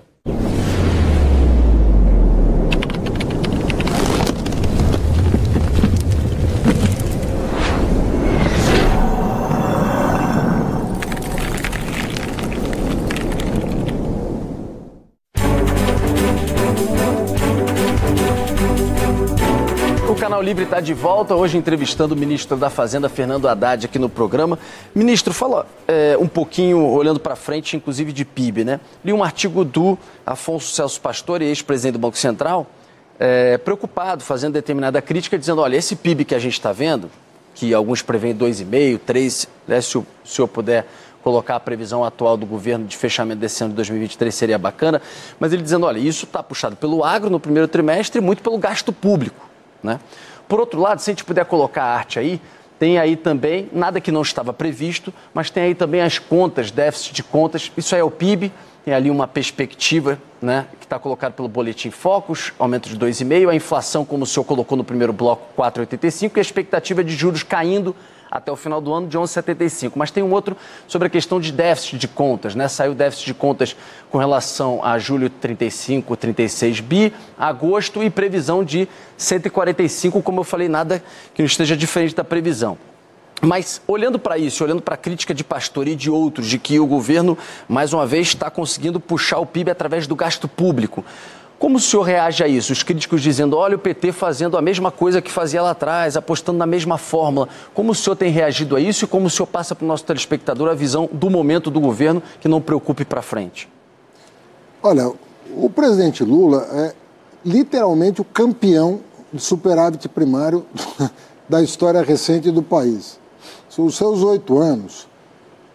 [20.62, 24.60] Livre está de volta, hoje entrevistando o ministro da Fazenda, Fernando Haddad, aqui no programa.
[24.94, 28.80] Ministro, fala é, um pouquinho, olhando para frente, inclusive de PIB, né?
[29.04, 32.68] Li um artigo do Afonso Celso Pastore, ex-presidente do Banco Central,
[33.20, 37.10] é, preocupado, fazendo determinada crítica, dizendo, olha, esse PIB que a gente está vendo,
[37.56, 40.86] que alguns preveem 2,5%, 3%, né, se o senhor puder
[41.24, 45.02] colocar a previsão atual do governo de fechamento desse ano de 2023 seria bacana,
[45.40, 48.60] mas ele dizendo, olha, isso está puxado pelo agro no primeiro trimestre e muito pelo
[48.60, 49.50] gasto público.
[49.84, 50.00] Né?
[50.52, 52.42] Por outro lado, se a gente puder colocar arte aí,
[52.78, 57.14] tem aí também, nada que não estava previsto, mas tem aí também as contas, déficit
[57.14, 58.52] de contas, isso aí é o PIB,
[58.84, 63.56] tem ali uma perspectiva né, que está colocada pelo Boletim Focus, aumento de 2,5%, a
[63.56, 67.96] inflação, como o senhor colocou no primeiro bloco, 4,85%, e a expectativa de juros caindo
[68.32, 69.92] até o final do ano de 11,75.
[69.96, 70.56] Mas tem um outro
[70.88, 72.68] sobre a questão de déficit de contas, né?
[72.70, 73.76] Saiu déficit de contas
[74.10, 80.70] com relação a julho 35, 36 bi, agosto e previsão de 145, como eu falei,
[80.70, 81.04] nada
[81.34, 82.78] que não esteja diferente da previsão.
[83.42, 86.80] Mas olhando para isso, olhando para a crítica de Pastor e de outros, de que
[86.80, 87.36] o governo,
[87.68, 91.04] mais uma vez, está conseguindo puxar o PIB através do gasto público.
[91.62, 92.74] Como o senhor reage a isso?
[92.74, 96.58] Os críticos dizendo, olha o PT fazendo a mesma coisa que fazia lá atrás, apostando
[96.58, 97.48] na mesma fórmula.
[97.72, 100.04] Como o senhor tem reagido a isso e como o senhor passa para o nosso
[100.04, 103.70] telespectador a visão do momento do governo que não preocupe para frente?
[104.82, 105.14] Olha,
[105.56, 106.96] o presidente Lula é
[107.46, 109.02] literalmente o campeão
[109.32, 110.66] de superávit primário
[111.48, 113.20] da história recente do país.
[113.78, 115.08] Os seus oito anos,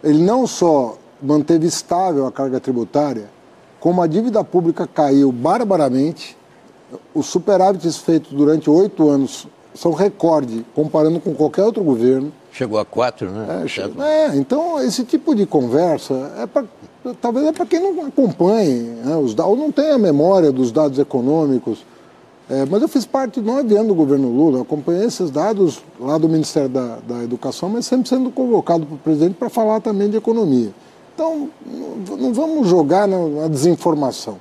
[0.02, 3.35] ele não só manteve estável a carga tributária,
[3.86, 6.36] como a dívida pública caiu barbaramente,
[7.14, 12.32] os superávites feitos durante oito anos são recorde, comparando com qualquer outro governo.
[12.50, 13.64] Chegou a quatro, né?
[14.00, 16.64] É, é então esse tipo de conversa é pra,
[17.22, 20.72] talvez é para quem não acompanhe né, os dados, ou não tem a memória dos
[20.72, 21.86] dados econômicos.
[22.50, 26.18] É, mas eu fiz parte de nove anos do governo Lula, acompanhei esses dados lá
[26.18, 30.10] do Ministério da, da Educação, mas sempre sendo convocado para o presidente para falar também
[30.10, 30.72] de economia.
[31.16, 34.38] Então, não vamos jogar na desinformação.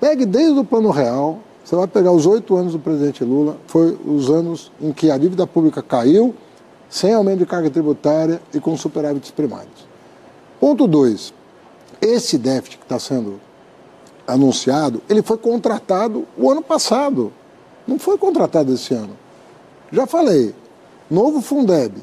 [0.00, 3.94] Pegue desde o plano real, você vai pegar os oito anos do presidente Lula, foi
[4.06, 6.34] os anos em que a dívida pública caiu,
[6.88, 9.86] sem aumento de carga tributária e com superávites primários.
[10.58, 11.34] Ponto dois,
[12.00, 13.38] esse déficit que está sendo
[14.26, 17.30] anunciado, ele foi contratado o ano passado,
[17.86, 19.12] não foi contratado esse ano.
[19.92, 20.54] Já falei,
[21.10, 21.98] novo Fundeb,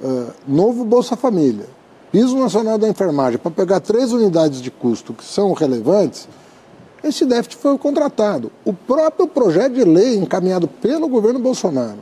[0.00, 1.66] uh, novo Bolsa Família,
[2.12, 6.28] Piso Nacional da Enfermagem, para pegar três unidades de custo que são relevantes,
[7.04, 8.50] esse déficit foi contratado.
[8.64, 11.98] O próprio projeto de lei encaminhado pelo governo Bolsonaro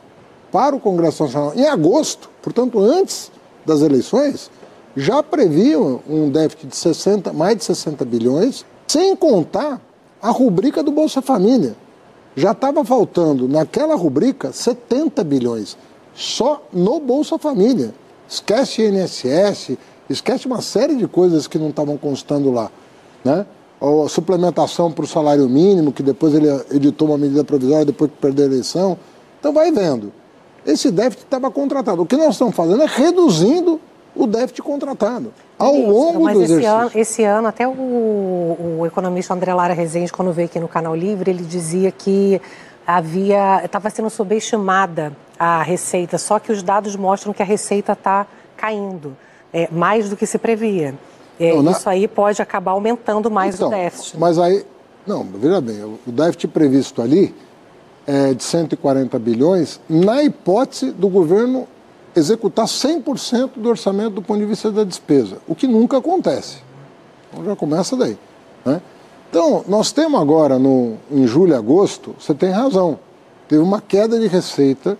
[0.51, 3.31] para o Congresso Nacional em agosto, portanto, antes
[3.67, 4.51] das eleições,
[4.97, 9.79] já previa um déficit de 60, mais de 60 bilhões, sem contar
[10.23, 11.77] a rubrica do Bolsa Família.
[12.35, 15.77] Já estava faltando naquela rubrica 70 bilhões,
[16.15, 17.93] só no Bolsa Família.
[18.29, 19.79] Esquece INSS,
[20.09, 22.71] Esquece uma série de coisas que não estavam constando lá.
[23.25, 23.45] Né?
[23.81, 28.17] a suplementação para o salário mínimo, que depois ele editou uma medida provisória depois que
[28.17, 28.99] perdeu a eleição.
[29.39, 30.13] Então vai vendo.
[30.67, 32.03] Esse déficit estava contratado.
[32.03, 33.81] O que nós estamos fazendo é reduzindo
[34.17, 36.77] o déficit contratado ao longo Mas do esse exercício.
[36.77, 40.95] Ano, esse ano, até o, o economista André Lara Rezende, quando veio aqui no Canal
[40.95, 42.41] Livre, ele dizia que
[42.85, 48.27] havia estava sendo subestimada a receita, só que os dados mostram que a receita está
[48.57, 49.17] caindo
[49.53, 50.95] é, mais do que se previa.
[51.39, 54.19] É, não, isso aí pode acabar aumentando mais então, o déficit.
[54.19, 54.65] Mas aí,
[55.07, 57.35] não, veja bem, o déficit previsto ali
[58.07, 61.69] é de 140 bilhões, na hipótese do governo
[62.17, 66.59] executar 100% do orçamento do ponto de vista da despesa, o que nunca acontece.
[67.31, 68.19] Então já começa daí.
[68.65, 68.81] Né?
[69.31, 72.99] Então, nós temos agora, no, em julho e agosto, você tem razão,
[73.47, 74.97] teve uma queda de receita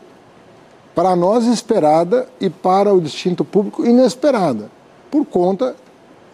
[0.99, 4.69] para nós esperada e para o distinto público inesperada,
[5.09, 5.77] por conta,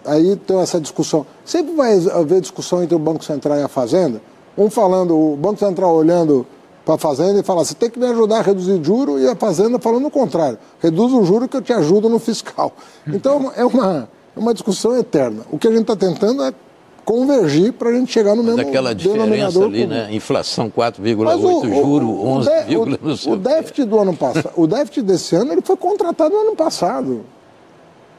[0.06, 4.22] aí tem essa discussão, sempre vai haver discussão entre o Banco Central e a Fazenda,
[4.56, 6.46] um falando, o Banco Central olhando
[6.82, 9.36] para a Fazenda e fala, você tem que me ajudar a reduzir juro, e a
[9.36, 12.72] Fazenda falando o contrário, reduz o juro que eu te ajudo no fiscal.
[13.06, 15.42] Então é uma, é uma discussão eterna.
[15.52, 16.54] O que a gente está tentando é
[17.04, 20.08] convergir para a gente chegar no Mas mesmo aquela diferença ali, né?
[20.12, 25.52] Inflação 4,8, juro 11, o, o, o déficit do ano passado, o déficit desse ano,
[25.52, 27.24] ele foi contratado no ano passado.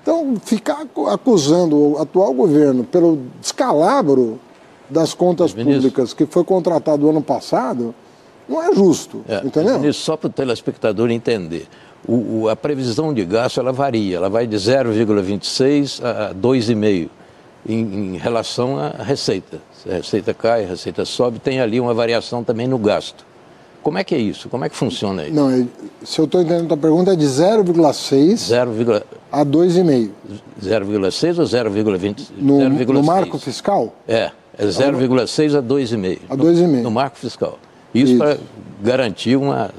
[0.01, 4.39] Então, ficar acusando o atual governo pelo descalabro
[4.87, 7.93] das contas públicas que foi contratado no ano passado,
[8.47, 9.79] não é justo, é, entendeu?
[9.79, 11.67] Ministro, só para o telespectador entender,
[12.07, 17.09] o, o, a previsão de gasto ela varia, ela vai de 0,26 a 2,5
[17.67, 19.59] em, em relação à receita.
[19.81, 23.25] Se a receita cai, a receita sobe, tem ali uma variação também no gasto.
[23.85, 24.49] Como é que é isso?
[24.49, 25.35] Como é que funciona isso?
[25.35, 25.63] Não, é,
[26.03, 28.51] se eu estou entendendo a tua pergunta, é de 0,6
[29.31, 30.09] a 2,5.
[30.59, 32.29] 0,6 ou 0,20?
[32.35, 33.93] No, 0, no marco fiscal?
[34.07, 36.19] É, é 0,6 a 2,5.
[36.29, 36.67] A 2,5.
[36.67, 37.59] No, no marco fiscal.
[37.93, 38.17] Isso, isso.
[38.17, 38.37] para
[38.81, 39.69] garantir uma...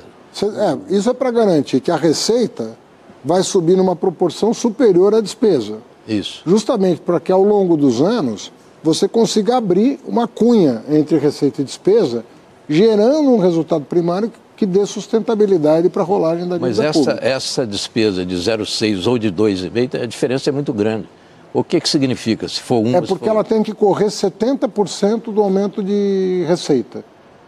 [0.40, 2.76] É, isso é para garantir que a receita
[3.24, 5.78] vai subir numa proporção superior à despesa.
[6.06, 6.42] Isso.
[6.46, 8.52] Justamente para que ao longo dos anos
[8.82, 12.24] você consiga abrir uma cunha entre receita e despesa,
[12.68, 17.66] gerando um resultado primário que dê sustentabilidade para a rolagem da dívida Mas essa, essa
[17.66, 21.08] despesa de 0,6 ou de 2,5, a diferença é muito grande.
[21.52, 22.96] O que, que significa se for um?
[22.96, 27.04] É porque ela tem que correr 70% do aumento de receita.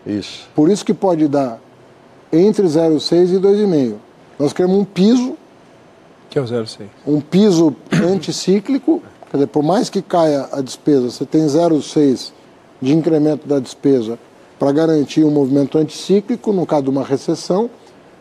[0.06, 0.48] Isso.
[0.54, 1.60] Por isso que pode dar
[2.32, 3.94] entre 0,6 e 2,5.
[4.38, 5.36] Nós queremos um piso.
[6.30, 6.86] Que é o 0,6.
[7.06, 12.32] Um piso anticíclico Quer dizer, por mais que caia a despesa, você tem 0,6
[12.80, 14.18] de incremento da despesa
[14.58, 17.68] para garantir um movimento anticíclico no caso de uma recessão,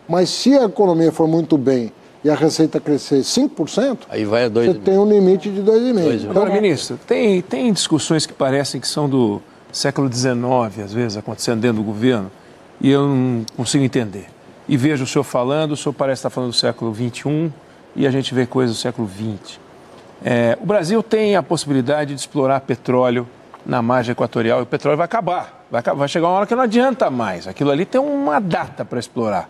[0.07, 1.91] mas se a economia for muito bem
[2.23, 6.29] e a receita crescer 5%, Aí vai a dois você tem um limite de 2,5%.
[6.29, 9.41] Agora, ministro, tem, tem discussões que parecem que são do
[9.71, 12.29] século XIX, às vezes, acontecendo dentro do governo,
[12.81, 14.25] e eu não consigo entender.
[14.67, 17.51] E vejo o senhor falando, o senhor parece estar falando do século XXI,
[17.97, 19.59] e a gente vê coisas do século XX.
[20.23, 23.27] É, o Brasil tem a possibilidade de explorar petróleo
[23.65, 25.65] na margem equatorial e o petróleo vai acabar.
[25.69, 27.47] Vai, vai chegar uma hora que não adianta mais.
[27.47, 29.49] Aquilo ali tem uma data para explorar.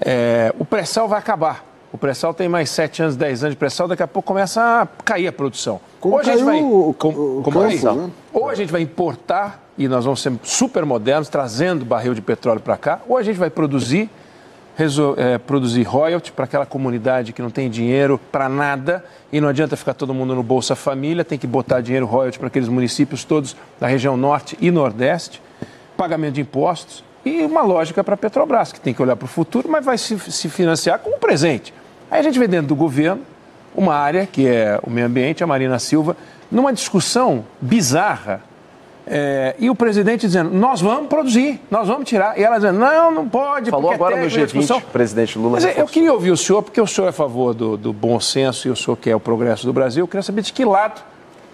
[0.00, 1.64] É, o pré-sal vai acabar.
[1.92, 4.86] O pré-sal tem mais 7 anos, 10 anos de pré-sal, daqui a pouco começa a
[5.04, 5.80] cair a produção.
[6.00, 8.10] Como ou a gente vai, o, com, o como campo, né?
[8.32, 12.60] Ou a gente vai importar e nós vamos ser super modernos, trazendo barril de petróleo
[12.60, 14.10] para cá, ou a gente vai produzir
[15.16, 19.76] é, produzir royalty para aquela comunidade que não tem dinheiro para nada e não adianta
[19.76, 23.56] ficar todo mundo no Bolsa Família, tem que botar dinheiro royalty para aqueles municípios todos
[23.78, 25.42] da região norte e nordeste,
[25.96, 29.28] pagamento de impostos e uma lógica para a Petrobras, que tem que olhar para o
[29.28, 31.72] futuro, mas vai se, se financiar com o presente.
[32.10, 33.22] Aí a gente vê dentro do governo
[33.74, 36.16] uma área, que é o meio ambiente, a Marina Silva,
[36.50, 38.42] numa discussão bizarra
[39.06, 42.38] é, e o presidente dizendo, nós vamos produzir, nós vamos tirar.
[42.38, 43.70] E ela dizendo, não, não pode.
[43.70, 45.58] Falou agora no G20, o presidente Lula.
[45.60, 48.20] Mas eu queria ouvir o senhor, porque o senhor é a favor do, do bom
[48.20, 50.04] senso e o senhor quer o progresso do Brasil.
[50.04, 51.02] Eu queria saber de que lado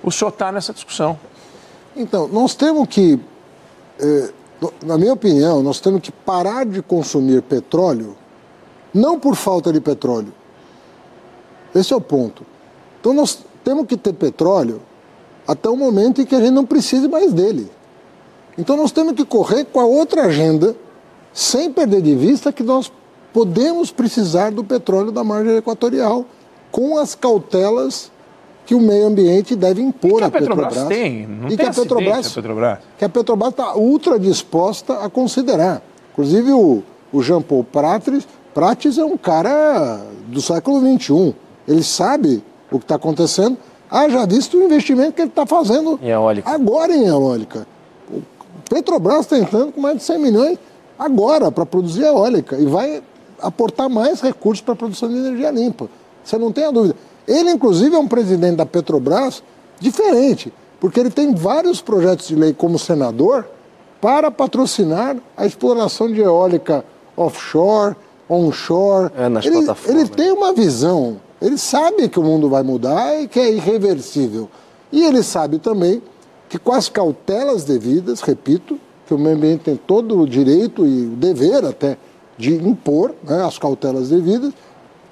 [0.02, 1.18] o senhor está nessa discussão.
[1.96, 3.18] Então, nós temos que,
[3.98, 4.30] eh,
[4.84, 8.16] na minha opinião, nós temos que parar de consumir petróleo,
[8.92, 10.32] não por falta de petróleo.
[11.74, 12.44] Esse é o ponto.
[13.00, 14.82] Então, nós temos que ter petróleo
[15.48, 17.70] até o momento em que a gente não precise mais dele.
[18.58, 20.76] Então nós temos que correr com a outra agenda,
[21.32, 22.92] sem perder de vista que nós
[23.32, 26.26] podemos precisar do petróleo da margem equatorial,
[26.70, 28.12] com as cautelas
[28.66, 30.74] que o meio ambiente deve impor à Petrobras.
[30.74, 32.78] Petrobras tem, não e tem que a Petrobras, a Petrobras.
[32.98, 35.80] Que a Petrobras está ultra disposta a considerar.
[36.12, 41.34] Inclusive o, o Jean Paul Prates, Prates é um cara do século XXI.
[41.66, 43.56] Ele sabe o que está acontecendo
[43.90, 46.10] Haja visto o investimento que ele está fazendo em
[46.44, 47.66] agora em eólica.
[48.10, 48.22] O
[48.68, 50.58] Petrobras está entrando com mais de 100 milhões
[50.98, 53.02] agora para produzir eólica e vai
[53.40, 55.88] aportar mais recursos para a produção de energia limpa.
[56.24, 56.94] Você não tem a dúvida.
[57.26, 59.42] Ele, inclusive, é um presidente da Petrobras
[59.78, 63.46] diferente, porque ele tem vários projetos de lei como senador
[64.00, 66.84] para patrocinar a exploração de eólica
[67.16, 67.96] offshore,
[68.28, 69.10] onshore.
[69.16, 70.02] É, nas ele, plataformas.
[70.02, 74.48] ele tem uma visão ele sabe que o mundo vai mudar e que é irreversível.
[74.90, 76.02] E ele sabe também
[76.48, 81.06] que com as cautelas devidas, repito, que o meio ambiente tem todo o direito e
[81.06, 81.96] o dever até
[82.36, 84.52] de impor né, as cautelas devidas,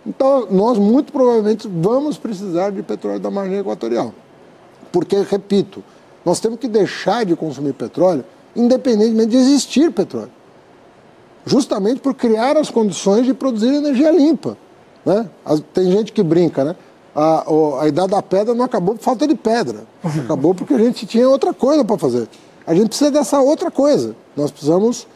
[0.06, 4.14] então nós muito provavelmente vamos precisar de petróleo da margem equatorial.
[4.92, 5.82] Porque, repito,
[6.24, 8.24] nós temos que deixar de consumir petróleo
[8.54, 10.30] independentemente de existir petróleo.
[11.44, 14.56] Justamente por criar as condições de produzir energia limpa.
[15.06, 15.30] Né?
[15.72, 16.76] Tem gente que brinca, né?
[17.14, 17.44] A,
[17.80, 19.84] a idade da pedra não acabou por falta de pedra.
[20.24, 22.28] Acabou porque a gente tinha outra coisa para fazer.
[22.66, 24.14] A gente precisa dessa outra coisa.
[24.36, 25.06] Nós precisamos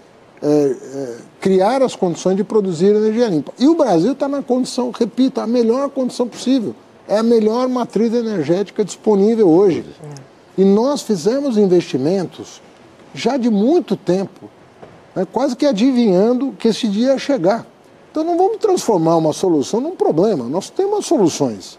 [0.40, 3.52] é, é, criar as condições de produzir energia limpa.
[3.58, 6.74] E o Brasil está na condição, repito, a melhor condição possível.
[7.06, 9.84] É a melhor matriz energética disponível hoje.
[10.56, 12.62] E nós fizemos investimentos
[13.12, 14.48] já de muito tempo,
[15.14, 17.66] né, quase que adivinhando que esse dia ia chegar.
[18.10, 20.44] Então não vamos transformar uma solução num problema.
[20.44, 21.78] Nós temos soluções.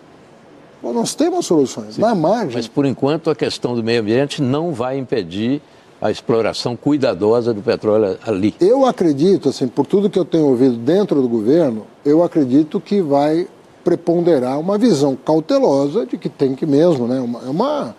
[0.82, 1.96] Nós temos soluções.
[1.96, 2.54] Sim, Na margem.
[2.54, 5.62] Mas por enquanto a questão do meio ambiente não vai impedir
[6.02, 8.56] a exploração cuidadosa do petróleo ali.
[8.60, 13.02] Eu acredito, assim, por tudo que eu tenho ouvido dentro do governo, eu acredito que
[13.02, 13.48] vai
[13.84, 17.20] preponderar uma visão cautelosa de que tem que mesmo, né?
[17.20, 17.96] Uma, é uma,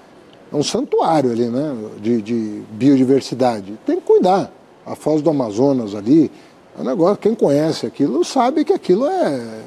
[0.53, 1.77] é um santuário ali, né?
[2.01, 3.79] De, de biodiversidade.
[3.87, 4.51] Tem que cuidar.
[4.85, 6.29] a Foz do Amazonas ali,
[6.77, 9.61] é um negócio, quem conhece aquilo sabe que aquilo é,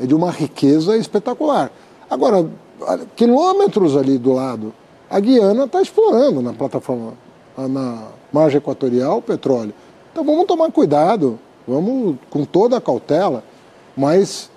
[0.00, 1.70] é de uma riqueza espetacular.
[2.10, 2.48] Agora,
[3.16, 4.72] quilômetros ali do lado,
[5.10, 7.14] a Guiana está explorando na plataforma,
[7.56, 9.72] na margem equatorial, o petróleo.
[10.12, 13.42] Então vamos tomar cuidado, vamos com toda a cautela,
[13.96, 14.50] mas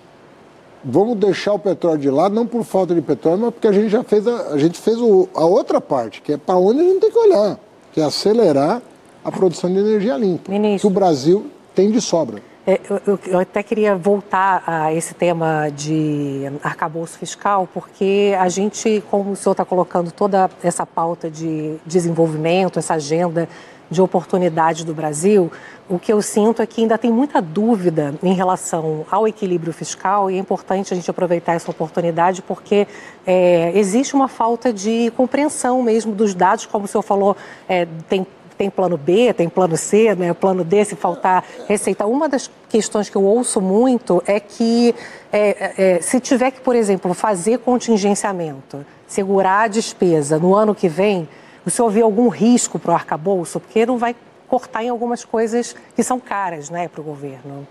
[0.84, 3.89] vamos deixar o petróleo de lado, não por falta de petróleo, mas porque a gente
[3.89, 6.84] já fez a, a gente fez o, a outra parte, que é para onde a
[6.84, 7.60] gente tem que olhar,
[7.93, 8.82] que é acelerar
[9.24, 10.82] a produção de energia limpa, Ministro.
[10.82, 12.42] que o Brasil tem de sobra.
[12.66, 19.04] É, eu, eu, até queria voltar a esse tema de arcabouço fiscal, porque a gente,
[19.10, 23.50] como o senhor está colocando toda essa pauta de desenvolvimento, essa agenda
[23.90, 25.52] de oportunidade do Brasil,
[25.90, 30.32] o que eu sinto é que ainda tem muita dúvida em relação ao equilíbrio fiscal
[30.32, 32.88] e é importante a gente aproveitar essa oportunidade porque
[33.28, 37.36] é, existe uma falta de compreensão mesmo dos dados, como o senhor falou,
[37.68, 38.26] é, tem
[38.62, 40.32] tem plano B, tem plano C, né?
[40.36, 42.05] plano D se faltar receita.
[42.05, 44.93] Uma das questões que eu ouço muito é que
[45.34, 50.88] é, é, se tiver que, por exemplo, fazer contingenciamento, segurar a despesa no ano que
[50.88, 51.28] vem,
[51.66, 53.59] o senhor vê algum risco para o arcabouço?
[53.59, 54.16] Porque não vai
[54.47, 57.68] cortar em algumas coisas que são caras né, para o governo.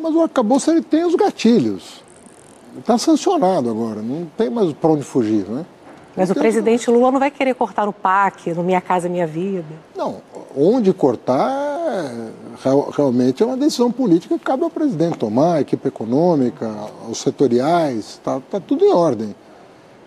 [0.00, 2.04] Mas o arcabouço ele tem os gatilhos.
[2.78, 5.66] Está sancionado agora, não tem mais para onde fugir, né?
[6.16, 9.64] Mas o presidente Lula não vai querer cortar no PAC, no Minha Casa Minha Vida.
[9.96, 10.22] Não,
[10.56, 11.84] onde cortar
[12.96, 16.70] realmente é uma decisão política que cabe ao presidente tomar, a equipe econômica,
[17.06, 19.34] aos setoriais, está tá tudo em ordem.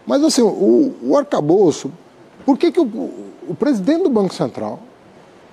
[0.05, 1.91] Mas assim, o, o arcabouço,
[2.45, 2.85] por que, que o,
[3.47, 4.79] o presidente do Banco Central,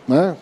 [0.06, 0.36] né,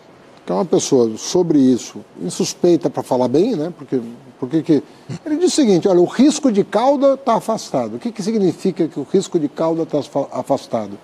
[0.45, 3.99] que é uma pessoa sobre isso, insuspeita para falar bem, né, porque
[4.43, 4.83] porque que...
[5.25, 7.95] Ele diz o seguinte, olha, o risco de cauda está afastado.
[7.95, 9.99] O que, que significa que o risco de cauda está
[10.33, 10.99] afastado?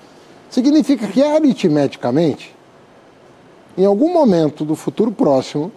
[0.50, 2.54] Significa que aritmeticamente,
[3.78, 5.72] em algum momento do futuro próximo,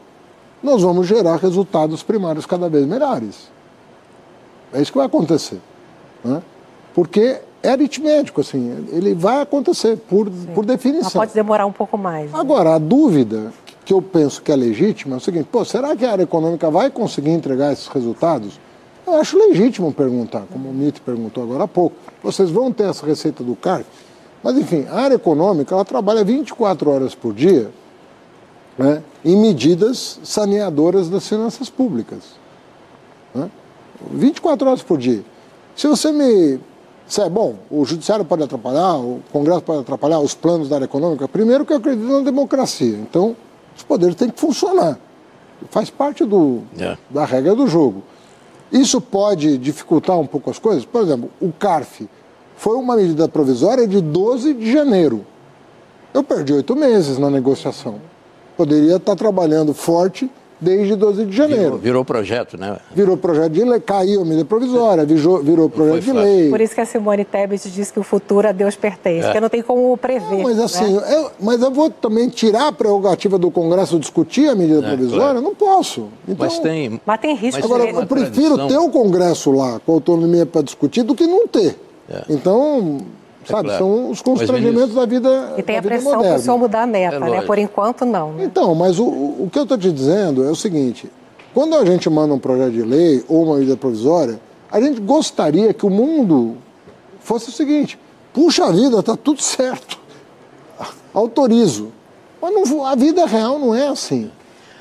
[0.61, 3.49] nós vamos gerar resultados primários cada vez melhores.
[4.73, 5.61] É isso que vai acontecer.
[6.25, 6.43] Né?
[6.93, 11.05] Porque é aritmético, assim, ele vai acontecer por, por definição.
[11.05, 12.33] Mas pode demorar um pouco mais.
[12.33, 12.39] Né?
[12.41, 13.53] Agora, a dúvida
[13.85, 16.71] que eu penso que é legítima é o seguinte: pô, será que a área econômica
[16.71, 18.61] vai conseguir entregar esses resultados?
[19.07, 21.97] Eu acho legítimo perguntar, como o Mito perguntou agora há pouco.
[22.23, 23.87] Vocês vão ter essa receita do CARF?
[24.43, 27.71] Mas, enfim, a área econômica ela trabalha 24 horas por dia
[28.79, 32.37] né, em medidas saneadoras das finanças públicas.
[33.35, 33.51] Né?
[34.11, 35.25] 24 horas por dia.
[35.77, 36.61] Se você me
[37.07, 41.29] disser, bom, o judiciário pode atrapalhar, o Congresso pode atrapalhar os planos da área econômica,
[41.29, 42.97] primeiro que eu acredito na democracia.
[42.97, 43.37] Então,
[43.77, 44.99] os poderes têm que funcionar.
[45.71, 46.63] Faz parte do.
[46.79, 46.97] É.
[47.09, 48.03] da regra do jogo.
[48.71, 50.85] Isso pode dificultar um pouco as coisas?
[50.85, 52.09] Por exemplo, o CARF
[52.57, 55.27] foi uma medida provisória de 12 de janeiro.
[56.15, 58.01] Eu perdi oito meses na negociação.
[58.57, 60.31] Poderia estar trabalhando forte
[60.63, 61.63] desde 12 de janeiro.
[61.63, 62.77] Virou, virou, projeto, né?
[62.95, 66.51] Virou projeto de lei, caiu a medida provisória, virou, virou projeto de lei.
[66.51, 69.33] Por isso que a Simone Tebet diz que o futuro a Deus pertence, é.
[69.33, 70.31] que não tem como prever.
[70.31, 71.15] Não, mas assim, né?
[71.15, 75.25] eu, mas eu vou também tirar a prerrogativa do Congresso discutir a medida é, provisória?
[75.25, 75.41] Claro.
[75.41, 76.09] Não posso.
[76.29, 77.01] Então, mas tem.
[77.05, 77.65] Mas tem risco.
[77.65, 78.69] Agora, eu prefiro tradição...
[78.69, 81.77] ter o Congresso lá com autonomia para discutir do que não ter.
[82.09, 82.23] É.
[82.29, 82.99] Então,
[83.45, 83.85] é Sabe, claro.
[83.85, 87.17] são os constrangimentos da vida E tem a pressão para o senhor mudar a meta,
[87.17, 87.43] é né?
[87.43, 88.33] Por enquanto, não.
[88.33, 88.45] Né?
[88.45, 91.11] Então, mas o, o que eu estou te dizendo é o seguinte:
[91.53, 94.41] quando a gente manda um projeto de lei ou uma medida provisória,
[94.71, 96.57] a gente gostaria que o mundo
[97.21, 97.99] fosse o seguinte:
[98.33, 99.99] puxa vida, está tudo certo,
[101.13, 101.93] autorizo.
[102.41, 104.31] Mas não, a vida real não é assim.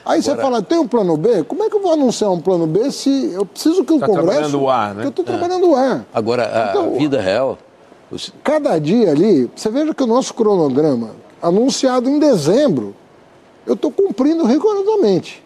[0.03, 1.43] Aí Agora, você fala, tem um plano B?
[1.43, 4.07] Como é que eu vou anunciar um plano B se eu preciso que o tá
[4.07, 4.27] Congresso...
[4.27, 5.05] trabalhando o ar, né?
[5.05, 6.05] eu estou trabalhando o ar.
[6.11, 7.57] Agora, a então, vida real...
[8.43, 12.95] Cada dia ali, você veja que o nosso cronograma, anunciado em dezembro,
[13.65, 15.43] eu estou cumprindo rigorosamente.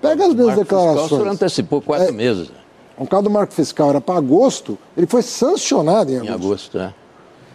[0.00, 1.02] Pega as minhas declarações.
[1.02, 2.50] Fiscal, o senhor antecipou quatro é, meses.
[2.98, 6.30] O caso do marco fiscal era para agosto, ele foi sancionado em agosto.
[6.30, 6.94] Em agosto, é.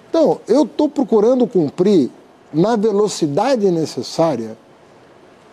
[0.09, 2.09] Então, eu estou procurando cumprir,
[2.53, 4.57] na velocidade necessária,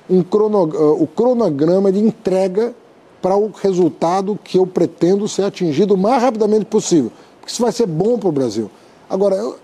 [0.08, 2.74] um crono, uh, o cronograma de entrega
[3.20, 7.10] para o resultado que eu pretendo ser atingido o mais rapidamente possível.
[7.44, 8.70] Porque isso vai ser bom para o Brasil.
[9.08, 9.58] Agora, eu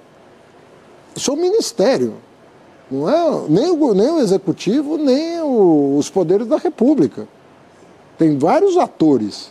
[1.17, 2.15] sou um ministério.
[2.91, 7.27] Não é nem o, nem o executivo, nem o, os poderes da República.
[8.19, 9.51] Tem vários atores.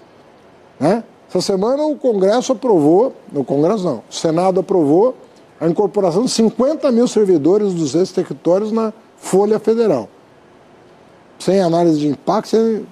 [0.79, 1.03] Né?
[1.27, 5.15] Essa semana o Congresso aprovou, no Congresso não, o Senado aprovou
[5.59, 10.07] a incorporação de 50 mil servidores dos ex-territórios na Folha Federal.
[11.39, 12.85] Sem análise de impacto, sem...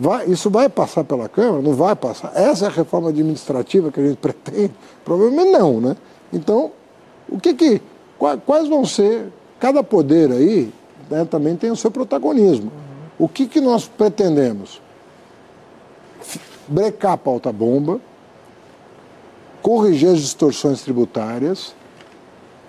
[0.00, 1.62] Vai, isso vai passar pela Câmara?
[1.62, 2.32] Não vai passar.
[2.34, 4.72] Essa é a reforma administrativa que a gente pretende?
[5.04, 5.96] Provavelmente não, né?
[6.32, 6.72] Então,
[7.28, 7.82] o que que,
[8.18, 9.30] quais vão ser
[9.60, 10.72] Cada poder aí
[11.10, 12.72] né, também tem o seu protagonismo.
[13.18, 14.80] O que, que nós pretendemos?
[16.66, 18.00] Brecar a pauta-bomba,
[19.60, 21.74] corrigir as distorções tributárias,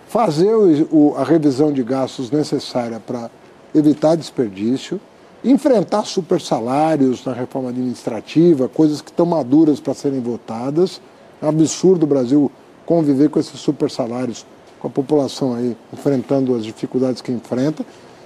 [0.09, 3.31] fazer o, a revisão de gastos necessária para
[3.73, 4.99] evitar desperdício,
[5.43, 11.01] enfrentar super salários na reforma administrativa, coisas que estão maduras para serem votadas.
[11.41, 12.51] É um absurdo o Brasil
[12.85, 14.45] conviver com esses super salários,
[14.79, 17.85] com a população aí enfrentando as dificuldades que enfrenta.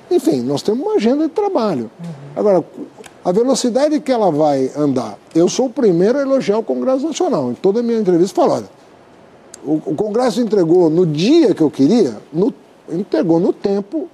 [0.09, 1.89] Enfim, nós temos uma agenda de trabalho.
[1.99, 2.11] Uhum.
[2.35, 2.63] Agora,
[3.23, 7.51] a velocidade que ela vai andar, eu sou o primeiro a elogiar o Congresso Nacional.
[7.51, 8.69] Em toda a minha entrevista, falo, olha,
[9.63, 12.53] o, o Congresso entregou no dia que eu queria, no,
[12.91, 14.07] entregou no tempo.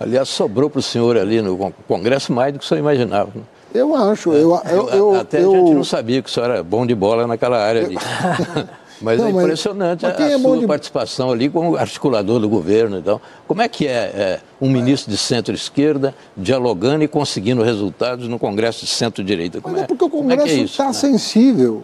[0.00, 3.30] Aliás, sobrou para o senhor ali no Congresso mais do que o senhor imaginava.
[3.34, 3.42] Né?
[3.74, 4.32] Eu acho.
[4.32, 4.36] É.
[4.36, 6.94] Eu, eu, eu, Até eu, a gente não sabia que o senhor era bom de
[6.94, 7.96] bola naquela área ali.
[9.02, 10.66] Mas não, é impressionante mas, mas a, a é sua de...
[10.66, 12.98] participação ali como articulador do governo.
[12.98, 18.38] Então, como é que é, é um ministro de centro-esquerda dialogando e conseguindo resultados no
[18.38, 19.60] Congresso de centro-direita?
[19.62, 20.92] Mas é, é porque o Congresso está é está né?
[20.92, 21.82] sensível.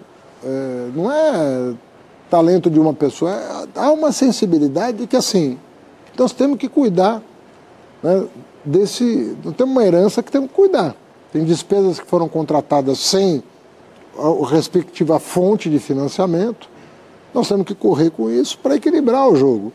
[0.94, 1.74] não é
[2.30, 3.66] talento de uma pessoa.
[3.74, 5.58] há uma sensibilidade que, assim,
[6.16, 7.20] nós temos que cuidar
[8.02, 8.26] né,
[8.64, 9.36] desse.
[9.56, 10.94] Temos uma herança que temos que cuidar.
[11.32, 13.42] Tem despesas que foram contratadas sem
[14.18, 16.68] a respectiva fonte de financiamento.
[17.32, 19.72] Nós temos que correr com isso para equilibrar o jogo.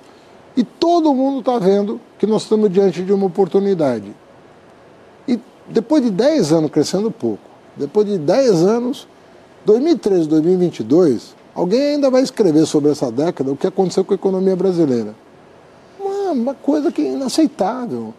[0.56, 4.14] E todo mundo está vendo que nós estamos diante de uma oportunidade.
[5.28, 7.42] E depois de 10 anos crescendo pouco,
[7.76, 9.08] depois de 10 anos,
[9.66, 14.56] 2013, 2022, alguém ainda vai escrever sobre essa década o que aconteceu com a economia
[14.56, 15.16] brasileira.
[16.34, 18.14] Uma, coisa que é inaceitável.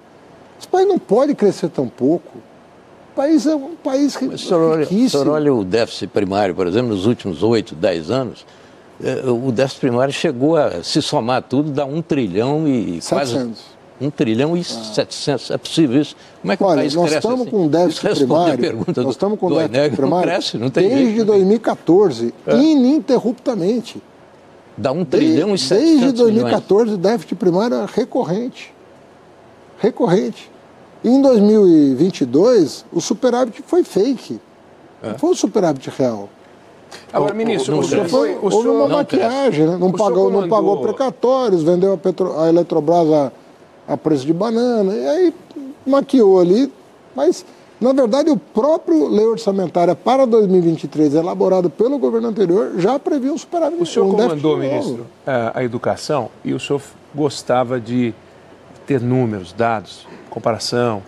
[0.58, 2.38] Esse país não pode crescer tão pouco.
[3.12, 5.06] O país é um país Mas, senhor, riquíssimo.
[5.06, 8.46] O senhor olha o déficit primário, por exemplo, nos últimos 8, 10 anos,
[9.02, 13.08] é, o déficit primário chegou a se somar tudo, dá um trilhão e 700.
[13.08, 13.74] quase...
[14.00, 14.64] Um trilhão e ah.
[14.64, 15.50] 700.
[15.52, 16.16] É possível isso?
[16.40, 17.50] Como é que Olha, o país nós cresce estamos assim?
[17.50, 18.86] com déficit primário.
[18.96, 22.56] nós estamos com déficit primário não cresce, não tem desde jeito, 2014, é.
[22.56, 24.02] ininterruptamente.
[24.76, 28.74] Dá um trilhão desde, e 700 Desde 2014, o déficit primário é recorrente.
[29.78, 30.50] Recorrente.
[31.02, 34.40] E em 2022, o superávit foi fake.
[35.02, 35.10] É.
[35.10, 36.28] Não foi um superávit real.
[37.12, 38.34] Agora, ministro, o, o, senhor foi.
[38.36, 39.76] O houve uma maquiagem, né?
[39.78, 43.32] não, pagou, não pagou precatórios, vendeu a, Petro, a Eletrobras a,
[43.86, 45.34] a preço de banana, e aí
[45.86, 46.72] maquiou ali.
[47.14, 47.44] Mas,
[47.84, 53.38] na verdade, o próprio lei orçamentária para 2023, elaborado pelo governo anterior, já previa um
[53.38, 53.82] superávit.
[53.82, 56.80] O senhor um comandou, ministro, a, a educação e o senhor
[57.14, 58.14] gostava de
[58.86, 61.02] ter números, dados, comparação,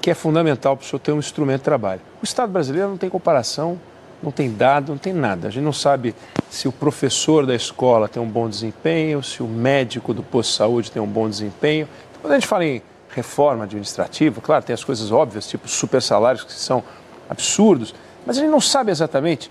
[0.00, 2.00] que é fundamental para o senhor ter um instrumento de trabalho.
[2.22, 3.78] O Estado brasileiro não tem comparação
[4.22, 5.48] não tem dado, não tem nada.
[5.48, 6.14] A gente não sabe
[6.50, 10.56] se o professor da escola tem um bom desempenho, se o médico do posto de
[10.56, 11.88] saúde tem um bom desempenho.
[12.10, 12.82] Então, quando a gente fala em
[13.14, 16.82] reforma administrativa, claro, tem as coisas óbvias, tipo super salários que são
[17.28, 17.94] absurdos,
[18.26, 19.50] mas a gente não sabe exatamente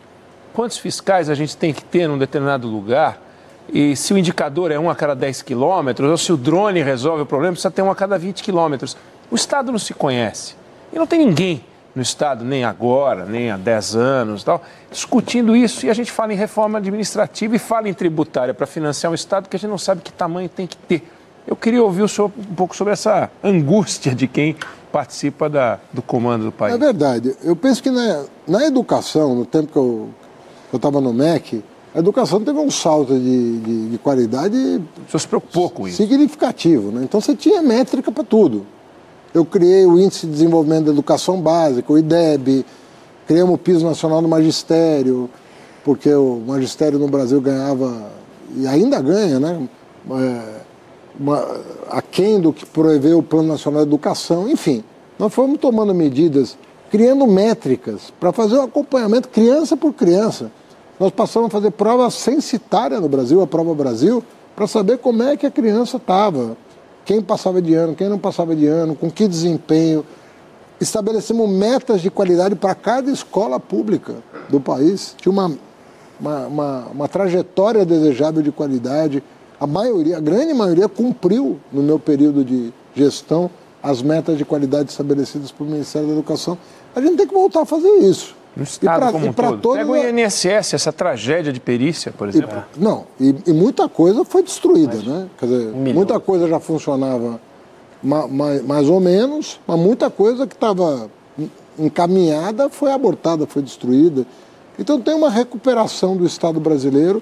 [0.54, 3.22] quantos fiscais a gente tem que ter num determinado lugar
[3.72, 7.24] e se o indicador é um a cada 10 quilômetros ou se o drone resolve
[7.24, 8.98] o problema, precisa ter um a cada 20 quilômetros.
[9.30, 10.56] O Estado não se conhece
[10.92, 15.86] e não tem ninguém no Estado, nem agora, nem há 10 anos, tal, discutindo isso.
[15.86, 19.48] E a gente fala em reforma administrativa e fala em tributária para financiar um Estado
[19.48, 21.08] que a gente não sabe que tamanho tem que ter.
[21.48, 24.56] Eu queria ouvir o senhor um pouco sobre essa angústia de quem
[24.92, 26.76] participa da, do comando do país.
[26.76, 27.36] É verdade.
[27.44, 30.10] Eu penso que na, na educação, no tempo que eu
[30.74, 31.64] estava no MEC,
[31.94, 34.56] a educação teve um salto de, de, de qualidade.
[34.56, 35.98] O senhor se preocupou com isso?
[35.98, 36.92] Significativo.
[36.92, 37.02] Né?
[37.04, 38.66] Então você tinha métrica para tudo.
[39.34, 42.66] Eu criei o Índice de Desenvolvimento da Educação Básica, o IDEB,
[43.28, 45.30] criamos o Piso Nacional do Magistério,
[45.84, 48.12] porque o magistério no Brasil ganhava,
[48.56, 49.68] e ainda ganha, né?
[50.12, 50.62] É,
[51.18, 51.48] uma,
[51.90, 54.84] aquém do que proeveu o Plano Nacional de Educação, enfim.
[55.18, 56.58] Nós fomos tomando medidas,
[56.90, 60.52] criando métricas para fazer o um acompanhamento criança por criança.
[61.00, 64.24] Nós passamos a fazer prova censitária no Brasil, a Prova Brasil,
[64.56, 66.58] para saber como é que a criança estava
[67.10, 70.06] quem passava de ano, quem não passava de ano, com que desempenho.
[70.80, 74.14] Estabelecemos metas de qualidade para cada escola pública
[74.48, 75.16] do país.
[75.18, 75.52] Tinha uma,
[76.20, 79.24] uma, uma, uma trajetória desejável de qualidade.
[79.60, 83.50] A maioria, a grande maioria, cumpriu no meu período de gestão
[83.82, 86.58] as metas de qualidade estabelecidas pelo Ministério da Educação.
[86.96, 88.36] A gente tem que voltar a fazer isso.
[88.56, 89.78] No Estado pra, como um todo.
[89.78, 92.64] Pega o INSS, essa tragédia de perícia, por exemplo.
[92.76, 95.28] E, não, e, e, muita coisa foi destruída, mas, né?
[95.38, 97.40] Quer dizer, um muita coisa já funcionava
[98.02, 101.10] ma, ma, mais ou menos, mas muita coisa que estava
[101.78, 104.26] encaminhada foi abortada, foi destruída.
[104.78, 107.22] Então tem uma recuperação do Estado brasileiro,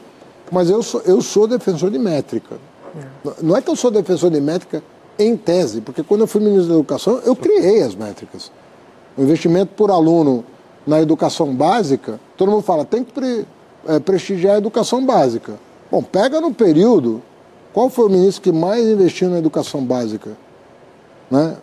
[0.52, 2.56] mas eu sou, eu sou defensor de métrica.
[2.96, 3.32] É.
[3.42, 4.84] Não é que eu sou defensor de métrica
[5.20, 8.52] em tese, porque quando eu fui ministro da Educação, eu criei as métricas.
[9.18, 10.44] O investimento por aluno
[10.86, 13.46] na educação básica, todo mundo fala, tem que pre,
[13.88, 15.54] é, prestigiar a educação básica.
[15.92, 17.22] Bom, pega no período,
[17.74, 20.38] qual foi o ministro que mais investiu na educação básica?
[21.30, 21.58] Né?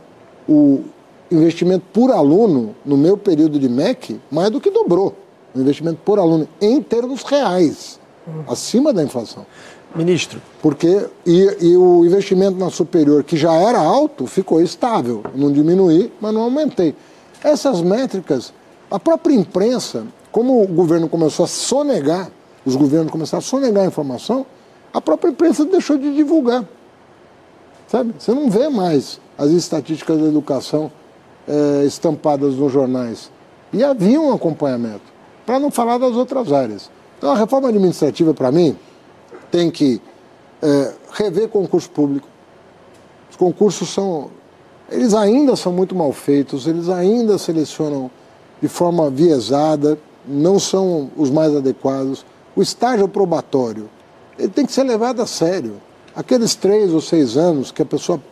[0.49, 0.83] O
[1.31, 5.15] investimento por aluno, no meu período de MEC, mais do que dobrou.
[5.55, 7.99] O investimento por aluno em termos reais,
[8.49, 9.47] acima da inflação.
[9.95, 10.43] Ministro.
[10.61, 15.23] Porque, e, e, o investimento na superior, que já era alto, ficou estável.
[15.35, 16.95] Não diminuí, mas não aumentei.
[17.43, 18.53] Essas métricas,
[18.91, 22.29] a própria imprensa, como o governo começou a sonegar,
[22.65, 24.45] os governos começaram a sonegar a informação,
[24.93, 26.65] a própria imprensa deixou de divulgar.
[27.87, 28.15] Sabe?
[28.19, 30.91] Você não vê mais as estatísticas da educação
[31.47, 33.31] é, estampadas nos jornais.
[33.73, 35.03] E havia um acompanhamento,
[35.45, 36.91] para não falar das outras áreas.
[37.25, 38.77] Então, a reforma administrativa, para mim,
[39.51, 39.99] tem que
[40.61, 42.29] é, rever concurso público.
[43.31, 44.29] Os concursos são.
[44.91, 48.11] Eles ainda são muito mal feitos, eles ainda selecionam
[48.61, 49.99] de forma viesada,
[50.29, 52.27] não são os mais adequados.
[52.55, 53.89] O estágio probatório,
[54.39, 55.81] ele tem que ser levado a sério.
[56.15, 58.23] Aqueles três ou seis anos que a pessoa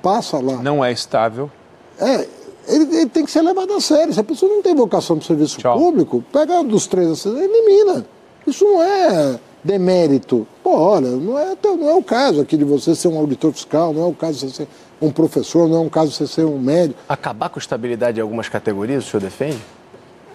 [0.00, 0.56] passa lá.
[0.56, 1.50] Não é estável.
[1.98, 2.26] É,
[2.66, 4.14] ele, ele tem que ser levado a sério.
[4.14, 5.76] Se a pessoa não tem vocação para o serviço Tchau.
[5.76, 8.06] público, pega dos três elimina.
[8.46, 10.46] Isso não é demérito.
[10.62, 13.92] Pô, olha, não é, não é o caso aqui de você ser um auditor fiscal,
[13.92, 14.68] não é o caso de você ser
[15.00, 16.98] um professor, não é um caso de você ser um médico.
[17.08, 19.60] Acabar com a estabilidade em algumas categorias, o senhor defende?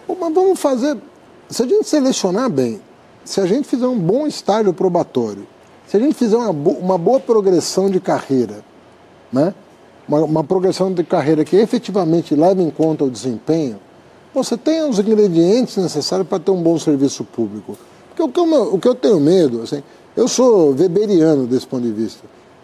[0.06, 0.98] Pô, mas vamos fazer.
[1.50, 2.82] Se a gente selecionar bem,
[3.24, 5.48] se a gente fizer um bom estágio probatório,
[5.88, 8.64] se a gente fizer uma, bo uma boa progressão de carreira,
[9.32, 9.54] né?
[10.08, 13.78] Uma, uma, progressão de carreira que efetivamente leve em conta o desempenho,
[14.34, 17.78] você tem os ingredientes necessários para ter um bom serviço público.
[18.18, 19.84] Porque o que eu, o que eu tenho medo, assim,
[20.16, 22.24] eu sou weberiano desse ponto de vista.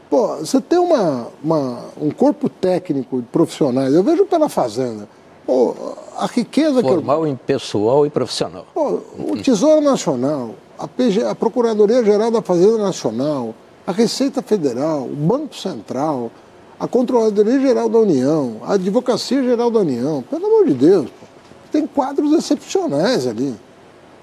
[0.10, 5.08] Pô, você tem uma, uma, um corpo técnico de profissionais, eu vejo pela Fazenda.
[5.46, 5.76] Pô,
[6.18, 6.96] a riqueza Formal, que.
[6.96, 8.66] Formal em pessoal e profissional.
[8.74, 13.54] Pô, o Tesouro Nacional, a, PG, a Procuradoria-Geral da Fazenda Nacional,
[13.86, 16.32] a Receita Federal, o Banco Central,
[16.80, 21.28] a Controladoria-Geral da União, a Advocacia-Geral da União, pelo amor de Deus, pô,
[21.72, 23.54] tem quadros excepcionais ali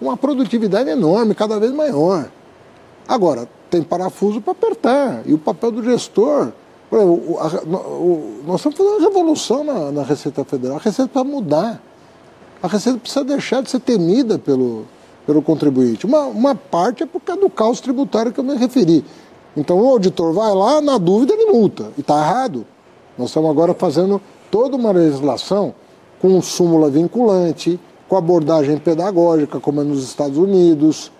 [0.01, 2.31] uma produtividade enorme, cada vez maior.
[3.07, 5.23] Agora, tem parafuso para apertar.
[5.27, 6.53] E o papel do gestor.
[6.93, 10.77] Exemplo, a, o, nós estamos fazendo uma revolução na, na Receita Federal.
[10.77, 11.83] A Receita precisa mudar.
[12.63, 14.85] A Receita precisa deixar de ser temida pelo,
[15.27, 16.07] pelo contribuinte.
[16.07, 19.05] Uma, uma parte é por causa do caos tributário que eu me referi.
[19.57, 21.91] Então o auditor vai lá, na dúvida, ele multa.
[21.97, 22.67] E está errado.
[23.17, 24.21] Nós estamos agora fazendo
[24.51, 25.75] toda uma legislação
[26.21, 27.79] com súmula vinculante,
[28.11, 31.13] com abordagem pedagógica, como é nos Estados Unidos.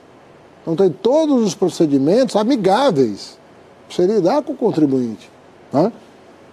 [0.61, 3.39] Então tem todos os procedimentos amigáveis
[3.87, 5.31] para você lidar com o contribuinte.
[5.73, 5.93] Né?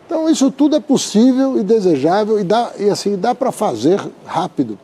[0.05, 4.77] Então isso tudo é possível e desejável e, dá, e assim dá para fazer rápido.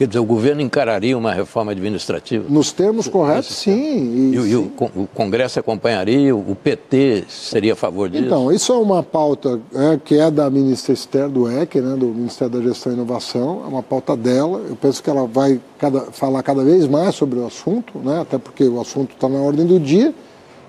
[0.00, 2.46] Quer dizer, o governo encararia uma reforma administrativa?
[2.48, 4.30] Nos termos corretos, sim.
[4.32, 4.54] E, e, sim.
[4.56, 6.34] o, o, Congresso acompanharia?
[6.34, 8.24] O PT seria a favor disso?
[8.24, 12.06] Então, isso é uma pauta é, que é da ministra Esther do EC, né, do
[12.06, 14.62] Ministério da Gestão e Inovação, é uma pauta dela.
[14.70, 18.38] Eu penso que ela vai cada, falar cada vez mais sobre o assunto, né, até
[18.38, 20.14] porque o assunto está na ordem do dia.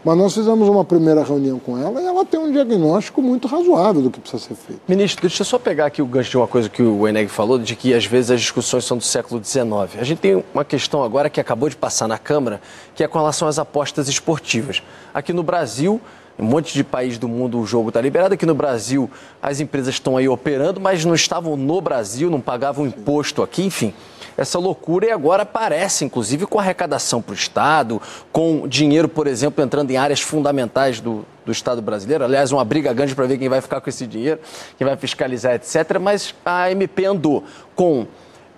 [0.04, 4.02] Mas nós fizemos uma primeira reunião com ela e ela tem um diagnóstico muito razoável
[4.02, 4.82] do que precisa ser feito.
[4.88, 7.60] Ministro, deixa eu só pegar aqui o gancho de uma coisa que o Eneg falou,
[7.60, 9.64] de que às vezes as discussões são do século XIX.
[10.00, 12.60] A gente tem uma questão agora que acabou de passar na Câmara,
[12.96, 14.82] que é com relação às apostas esportivas.
[15.14, 16.02] Aqui no Brasil,
[16.42, 18.34] um monte de país do mundo o jogo está liberado.
[18.34, 19.10] Aqui no Brasil,
[19.42, 23.94] as empresas estão aí operando, mas não estavam no Brasil, não pagavam imposto aqui, enfim
[24.38, 29.64] essa loucura e agora aparece, inclusive, com arrecadação para o Estado, com dinheiro, por exemplo,
[29.64, 32.24] entrando em áreas fundamentais do, do Estado brasileiro.
[32.24, 34.40] Aliás, uma briga grande para ver quem vai ficar com esse dinheiro,
[34.78, 36.00] quem vai fiscalizar, etc.
[36.00, 37.44] Mas a MP andou
[37.76, 38.08] com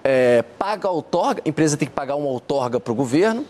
[0.03, 3.45] é, paga outorga, a empresa tem que pagar uma outorga para o governo,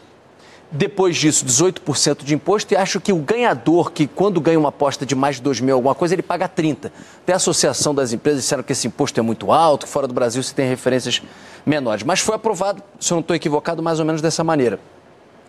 [0.75, 5.05] depois disso, 18% de imposto e acho que o ganhador, que quando ganha uma aposta
[5.05, 6.91] de mais de 2 mil alguma coisa, ele paga 30%.
[7.21, 10.15] Até a Associação das Empresas disseram que esse imposto é muito alto, que fora do
[10.15, 11.21] Brasil se tem referências
[11.63, 12.01] menores.
[12.01, 14.79] Mas foi aprovado, se eu não estou equivocado, mais ou menos dessa maneira.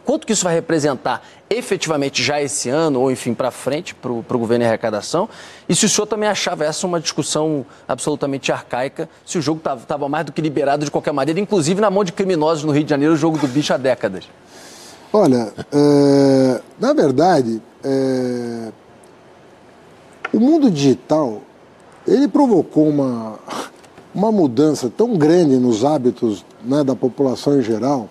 [0.04, 4.22] Quanto que isso vai representar efetivamente já esse ano, ou enfim, para frente, para o
[4.22, 5.26] governo em arrecadação?
[5.66, 10.06] E se o senhor também achava essa uma discussão absolutamente arcaica, se o jogo estava
[10.06, 12.90] mais do que liberado de qualquer maneira, inclusive na mão de criminosos no Rio de
[12.90, 14.28] Janeiro, o jogo do bicho há décadas?
[15.16, 18.72] Olha, é, na verdade, é,
[20.32, 21.40] o mundo digital
[22.04, 23.38] ele provocou uma,
[24.12, 28.08] uma mudança tão grande nos hábitos né, da população em geral.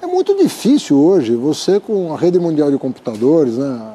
[0.00, 3.92] É muito difícil hoje você, com a rede mundial de computadores, né,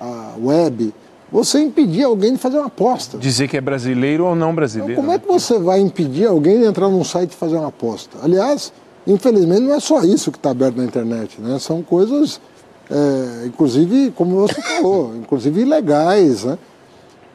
[0.00, 0.94] a web,
[1.32, 3.18] você impedir alguém de fazer uma aposta.
[3.18, 4.92] Dizer que é brasileiro ou não brasileiro.
[4.92, 5.22] Então, como é né?
[5.26, 8.16] que você vai impedir alguém de entrar num site e fazer uma aposta?
[8.22, 8.72] Aliás,
[9.10, 11.58] infelizmente não é só isso que está aberto na internet, né?
[11.58, 12.40] São coisas,
[12.90, 16.58] é, inclusive, como você falou, inclusive ilegais, né?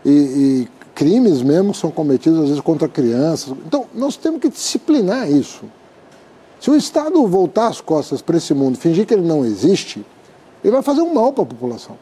[0.04, 3.54] E, e crimes mesmo são cometidos às vezes contra crianças.
[3.66, 5.66] Então, nós temos que disciplinar isso.
[6.60, 10.06] Se o Estado voltar as costas para esse mundo, fingir que ele não existe,
[10.64, 11.98] ele vai fazer um mal para a população.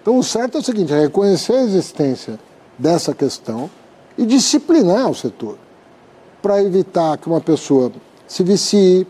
[0.00, 2.38] Então, o certo é o seguinte: é reconhecer a existência
[2.78, 3.70] dessa questão
[4.16, 5.56] e disciplinar o setor
[6.42, 7.92] para evitar que uma pessoa
[8.32, 9.06] se vicie,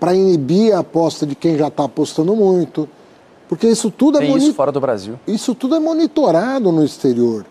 [0.00, 2.88] para inibir a aposta de quem já está apostando muito,
[3.48, 5.14] porque isso tudo Tem é isso moni- fora do Brasil.
[5.28, 7.46] isso tudo é monitorado no exterior.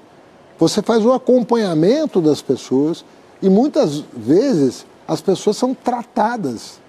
[0.60, 3.06] Você faz o acompanhamento das pessoas
[3.42, 6.82] e muitas vezes as pessoas são tratadas.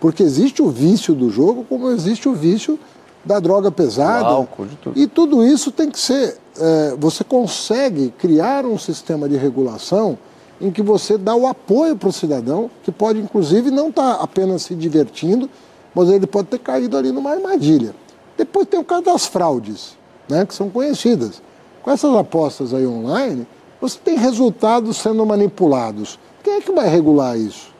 [0.00, 2.76] Porque existe o vício do jogo, como existe o vício
[3.24, 4.26] da droga pesada.
[4.26, 4.98] Álcool, de tudo.
[4.98, 6.36] E tudo isso tem que ser.
[6.60, 10.18] é, você consegue criar um sistema de regulação
[10.60, 14.62] em que você dá o apoio para o cidadão, que pode, inclusive, não estar apenas
[14.62, 15.48] se divertindo,
[15.94, 17.94] mas ele pode ter caído ali numa armadilha.
[18.36, 19.96] Depois tem o caso das fraudes,
[20.28, 21.42] né, que são conhecidas.
[21.82, 23.46] Com essas apostas aí online,
[23.80, 26.18] você tem resultados sendo manipulados.
[26.42, 27.72] Quem é que vai regular isso?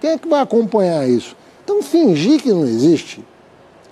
[0.00, 1.36] Quem é que vai acompanhar isso?
[1.64, 3.24] Então, fingir que não existe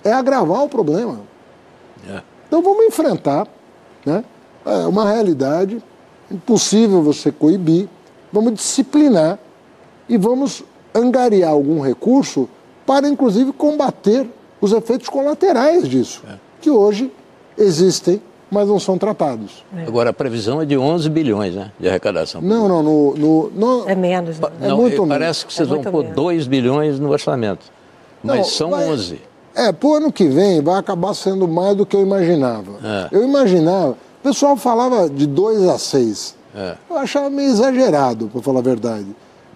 [0.03, 1.19] é agravar o problema.
[2.07, 2.21] É.
[2.47, 3.47] Então, vamos enfrentar.
[4.05, 4.23] Né?
[4.65, 5.83] É uma realidade,
[6.31, 7.89] impossível você coibir.
[8.37, 9.39] Vamos disciplinar
[10.07, 10.63] e vamos
[10.93, 12.47] angariar algum recurso
[12.85, 14.29] para, inclusive, combater
[14.61, 16.21] os efeitos colaterais disso,
[16.61, 17.11] que hoje
[17.57, 18.21] existem,
[18.51, 19.65] mas não são tratados.
[19.87, 22.39] Agora, a previsão é de 11 bilhões né, de arrecadação.
[22.39, 24.47] Não, não, no, no, no- É menos, né?
[24.61, 25.09] é Não, muito menos.
[25.09, 26.15] parece que vocês É vão pôr menos.
[26.15, 27.65] 2 bilhões no orçamento.
[28.23, 29.19] Mas Não, são vai- 11.
[29.55, 32.73] É, pro ano que vem vai acabar sendo mais do que eu imaginava.
[32.83, 33.07] É.
[33.17, 36.36] Eu imaginava, o pessoal falava de 2 a 6.
[36.57, 36.75] É.
[36.89, 39.05] Eu achava meio exagerado, para falar a verdade.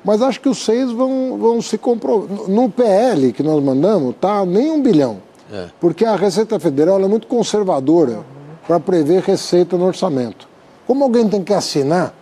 [0.05, 2.47] Mas acho que os seis vão, vão se comprovar.
[2.47, 5.17] No PL que nós mandamos, tá nem um bilhão.
[5.51, 5.67] É.
[5.79, 8.19] Porque a Receita Federal é muito conservadora
[8.67, 10.47] para prever receita no orçamento.
[10.87, 12.13] Como alguém tem que assinar,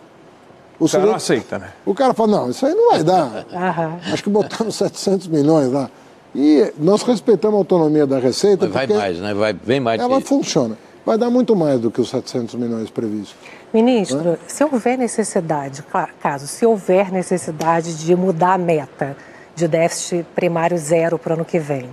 [0.80, 1.72] o, O cara não sujeito- aceita, né?
[1.86, 3.46] o cara fala, não, isso aí não vai dar.
[4.12, 5.90] Acho que botaram 700 milhões lá.
[6.34, 9.34] E nós respeitamos a autonomia da Receita, Mas vai mais, né?
[9.34, 10.78] Vai bem mais do que ela funciona.
[11.06, 13.36] Vai dar muito mais do que os 700 milhões previstos.
[13.74, 19.16] Ministro, se houver necessidade, ca- caso se houver necessidade de mudar a meta
[19.56, 21.86] de déficit primário zero para o ano que vem,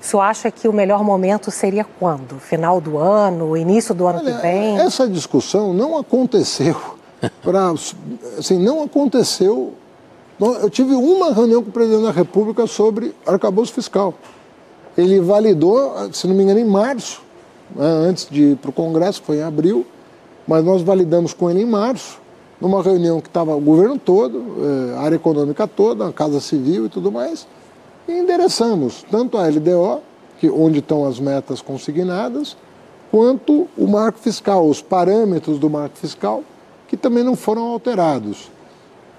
[0.00, 2.38] o senhor acha que o melhor momento seria quando?
[2.40, 4.78] Final do ano, início do ano Olha, que vem?
[4.80, 6.76] essa discussão não aconteceu.
[7.42, 7.72] Pra,
[8.38, 9.72] assim, não aconteceu.
[10.38, 14.12] Eu tive uma reunião com o presidente da República sobre arcabouço fiscal.
[14.98, 17.22] Ele validou, se não me engano, em março,
[17.74, 19.86] né, antes de ir para o Congresso, foi em abril,
[20.46, 22.18] mas nós validamos com ele em março,
[22.60, 24.42] numa reunião que estava o governo todo,
[24.96, 27.46] a área econômica toda, a Casa Civil e tudo mais,
[28.08, 30.00] e endereçamos tanto a LDO,
[30.38, 32.56] que, onde estão as metas consignadas,
[33.10, 36.42] quanto o marco fiscal, os parâmetros do marco fiscal,
[36.88, 38.50] que também não foram alterados.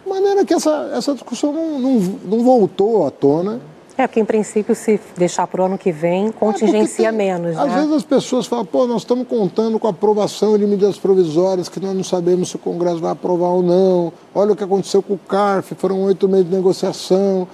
[0.03, 3.59] De maneira que essa, essa discussão não, não, não voltou à tona.
[3.97, 7.57] É, porque em princípio, se deixar para o ano que vem, É, contingencia tem- menos,
[7.57, 7.75] Às né?
[7.77, 11.79] vezes as pessoas falam, pô, nós estamos contando com a aprovação de medidas provisórias que
[11.79, 14.11] nós não sabemos se o Congresso vai aprovar ou não.
[14.33, 17.47] Olha o que aconteceu com o CARF, foram oito meses de negociação.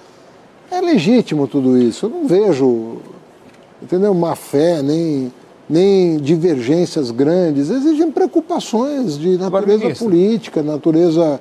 [0.71, 2.07] É legítimo tudo isso.
[2.07, 2.97] Eu não vejo,
[3.83, 5.31] entendeu, má fé, nem,
[5.69, 7.69] nem divergências grandes.
[7.69, 10.05] Existem preocupações de natureza ministro.
[10.05, 11.39] política, natureza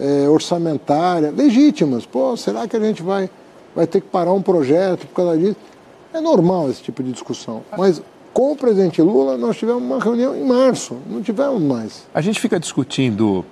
[0.00, 2.04] eh, orçamentária, legítimas.
[2.04, 3.28] Pô, será que a gente vai,
[3.74, 5.56] vai ter que parar um projeto por causa disso?
[6.12, 7.62] É normal esse tipo de discussão.
[7.76, 8.02] Mas
[8.32, 12.06] com o presidente Lula, nós tivemos uma reunião em março, não tivemos mais.
[12.14, 13.44] A gente fica discutindo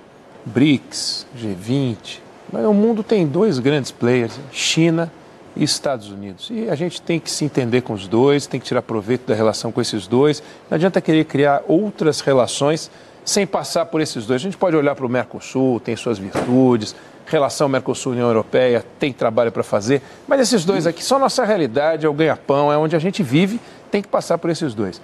[0.45, 2.19] BRICS, G20,
[2.51, 5.11] mas o mundo tem dois grandes players, China
[5.55, 6.49] e Estados Unidos.
[6.51, 9.35] E a gente tem que se entender com os dois, tem que tirar proveito da
[9.35, 10.41] relação com esses dois.
[10.69, 12.89] Não adianta querer criar outras relações
[13.25, 14.41] sem passar por esses dois.
[14.41, 16.95] A gente pode olhar para o Mercosul, tem suas virtudes,
[17.29, 22.09] relação Mercosul-União Europeia, tem trabalho para fazer, mas esses dois aqui são nossa realidade, é
[22.09, 23.59] o ganha-pão, é onde a gente vive,
[23.91, 25.01] tem que passar por esses dois.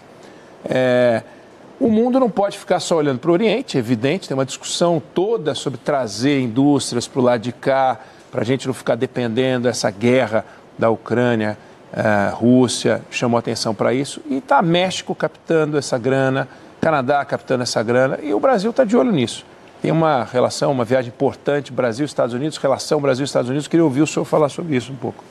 [0.68, 1.22] É,
[1.80, 5.02] o mundo não pode ficar só olhando para o Oriente, é evidente, tem uma discussão
[5.14, 8.00] toda sobre trazer indústrias para o lado de cá,
[8.32, 10.46] para a gente não ficar dependendo dessa guerra
[10.78, 11.58] da Ucrânia,
[11.94, 16.48] eh, Rússia, chamou atenção para isso, e está México captando essa grana,
[16.82, 19.46] Canadá captando essa grana, e o Brasil está de olho nisso.
[19.82, 24.26] Tem uma relação, uma viagem importante, Brasil-Estados Unidos, relação Brasil-Estados Unidos, queria ouvir o senhor
[24.26, 25.24] falar sobre isso um pouco.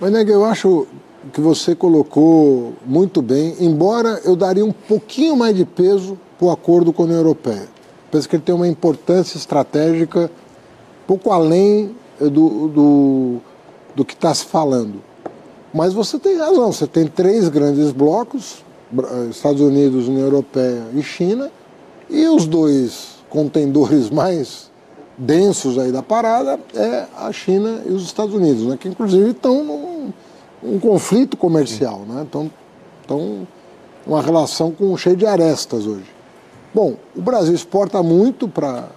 [0.00, 0.86] Mas, Nega, eu acho
[1.32, 6.50] que você colocou muito bem, embora eu daria um pouquinho mais de peso para o
[6.50, 7.68] acordo com a União Europeia.
[8.10, 10.30] Penso que ele tem uma importância estratégica
[11.06, 13.36] pouco além do, do,
[13.94, 15.02] do que está se falando.
[15.72, 18.62] Mas você tem razão, você tem três grandes blocos,
[19.30, 21.50] Estados Unidos, União Europeia e China,
[22.10, 24.70] e os dois contendores mais
[25.16, 29.64] densos aí da parada é a China e os Estados Unidos, né, que inclusive estão
[29.64, 30.12] num
[30.62, 32.24] um conflito comercial, né?
[32.28, 32.48] Então,
[33.04, 33.48] então
[34.06, 36.06] uma relação com cheio de arestas hoje.
[36.72, 38.88] Bom, o Brasil exporta muito para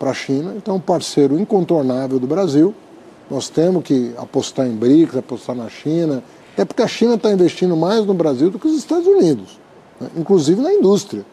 [0.00, 2.74] a China, então é um parceiro incontornável do Brasil.
[3.30, 6.22] Nós temos que apostar em BRICS, apostar na China,
[6.54, 9.58] até porque a China está investindo mais no Brasil do que os Estados Unidos,
[10.00, 10.08] né?
[10.16, 11.24] inclusive na indústria.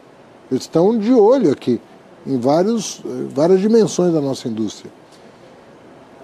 [0.50, 1.80] Eles estão de olho aqui
[2.28, 3.00] em vários,
[3.34, 4.92] várias dimensões da nossa indústria.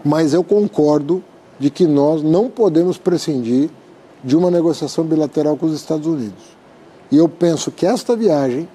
[0.04, 1.24] Mas eu concordo
[1.58, 3.70] de que nós não podemos prescindir
[4.22, 6.54] de uma negociação bilateral com os Estados Unidos.
[7.10, 8.68] E eu penso que esta viagem,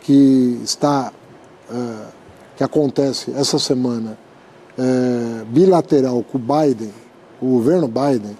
[0.00, 1.12] que está,
[1.70, 2.06] uh,
[2.56, 4.18] que acontece essa semana,
[4.78, 6.92] uh, bilateral com o Biden,
[7.40, 8.36] o governo Biden,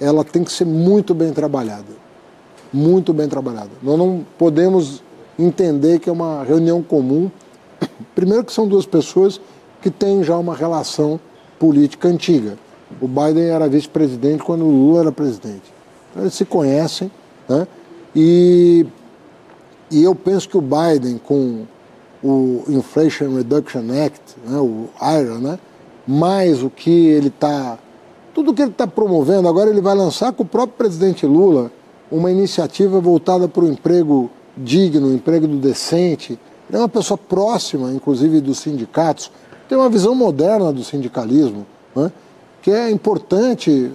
[0.00, 2.06] ela tem que ser muito bem trabalhada.
[2.72, 3.70] Muito bem trabalhada.
[3.82, 5.02] Nós não podemos
[5.38, 7.30] entender que é uma reunião comum.
[8.14, 9.40] Primeiro que são duas pessoas
[9.82, 11.20] que têm já uma relação
[11.58, 12.58] política antiga.
[13.00, 15.72] O Biden era vice-presidente quando o Lula era presidente.
[16.10, 17.10] Então, eles se conhecem,
[17.48, 17.66] né?
[18.14, 18.86] E,
[19.90, 21.66] e eu penso que o Biden, com
[22.22, 25.58] o Inflation Reduction Act, né, o IRA, né,
[26.06, 27.78] mais o que ele está.
[28.34, 31.70] Tudo que ele está promovendo, agora ele vai lançar com o próprio presidente Lula
[32.10, 36.38] uma iniciativa voltada para o emprego digno, emprego do decente.
[36.72, 39.30] É uma pessoa próxima, inclusive, dos sindicatos,
[39.68, 41.66] tem uma visão moderna do sindicalismo.
[41.94, 42.10] Né?
[42.66, 43.92] que é importante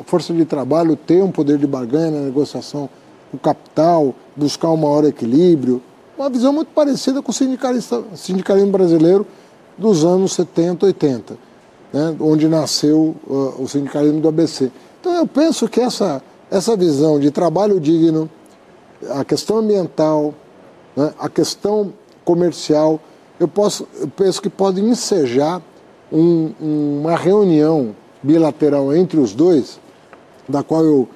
[0.00, 2.88] a força de trabalho ter um poder de barganha na negociação
[3.30, 5.82] com o capital, buscar um maior equilíbrio.
[6.16, 9.26] Uma visão muito parecida com o sindicalismo brasileiro
[9.76, 11.36] dos anos 70, 80,
[11.92, 14.72] né, onde nasceu uh, o sindicalismo do ABC.
[14.98, 18.30] Então eu penso que essa, essa visão de trabalho digno,
[19.10, 20.34] a questão ambiental,
[20.96, 21.92] né, a questão
[22.24, 23.00] comercial,
[23.38, 25.62] eu, posso, eu penso que pode ensejar
[26.12, 29.80] um, uma reunião bilateral entre os dois,
[30.48, 31.08] da qual eu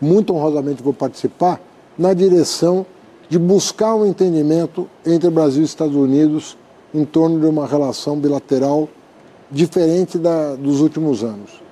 [0.00, 1.60] muito honrosamente vou participar,
[1.96, 2.84] na direção
[3.28, 6.56] de buscar um entendimento entre Brasil e Estados Unidos
[6.92, 8.88] em torno de uma relação bilateral
[9.50, 11.62] diferente da, dos últimos anos.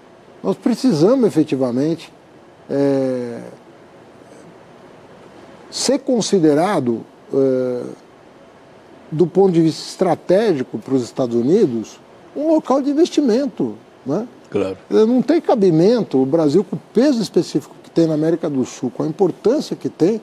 [0.43, 2.13] Nós precisamos efetivamente
[2.69, 3.41] é,
[5.71, 7.01] ser considerado,
[7.33, 7.83] é,
[9.11, 12.01] do ponto de vista estratégico para os Estados Unidos,
[12.37, 13.75] um local de investimento.
[14.05, 14.27] Né?
[14.51, 14.77] Claro.
[14.89, 18.91] Não tem cabimento o Brasil, com o peso específico que tem na América do Sul,
[18.91, 20.21] com a importância que tem,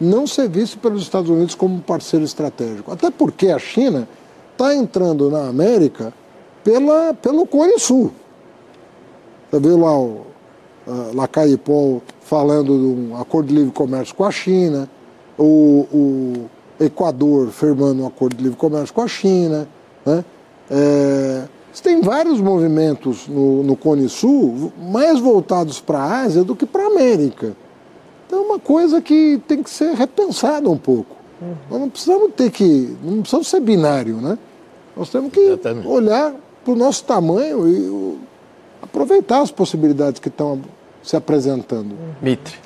[0.00, 2.92] não ser visto pelos Estados Unidos como um parceiro estratégico.
[2.92, 4.08] Até porque a China
[4.52, 6.12] está entrando na América
[6.62, 8.12] pela, pelo Cone Sul.
[9.50, 10.27] Você viu lá o
[10.88, 14.88] uh, Lacai Paul falando de um acordo de livre comércio com a China,
[15.38, 19.68] o, o Equador firmando um acordo de livre comércio com a China.
[20.04, 20.24] Né?
[20.70, 21.44] É,
[21.82, 26.84] tem vários movimentos no, no Cone Sul mais voltados para a Ásia do que para
[26.84, 27.54] a América.
[28.26, 31.16] Então é uma coisa que tem que ser repensada um pouco.
[31.40, 31.54] Uhum.
[31.70, 32.96] Nós não precisamos ter que.
[33.02, 34.36] não precisamos ser binário, né?
[34.96, 36.34] Nós temos que olhar
[36.64, 38.18] para o nosso tamanho e o,
[38.82, 40.60] aproveitar as possibilidades que estão
[41.02, 41.94] se apresentando.
[42.20, 42.56] Mitre.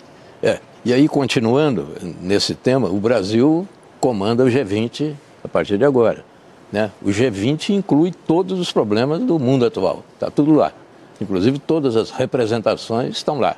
[0.42, 1.88] É, e aí, continuando
[2.20, 3.66] nesse tema, o Brasil
[4.00, 6.24] comanda o G20 a partir de agora.
[6.72, 6.90] Né?
[7.02, 10.72] O G20 inclui todos os problemas do mundo atual, está tudo lá.
[11.20, 13.56] Inclusive todas as representações estão lá.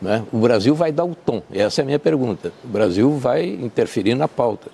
[0.00, 0.22] Né?
[0.32, 2.52] O Brasil vai dar o tom, essa é a minha pergunta.
[2.62, 4.70] O Brasil vai interferir na pauta.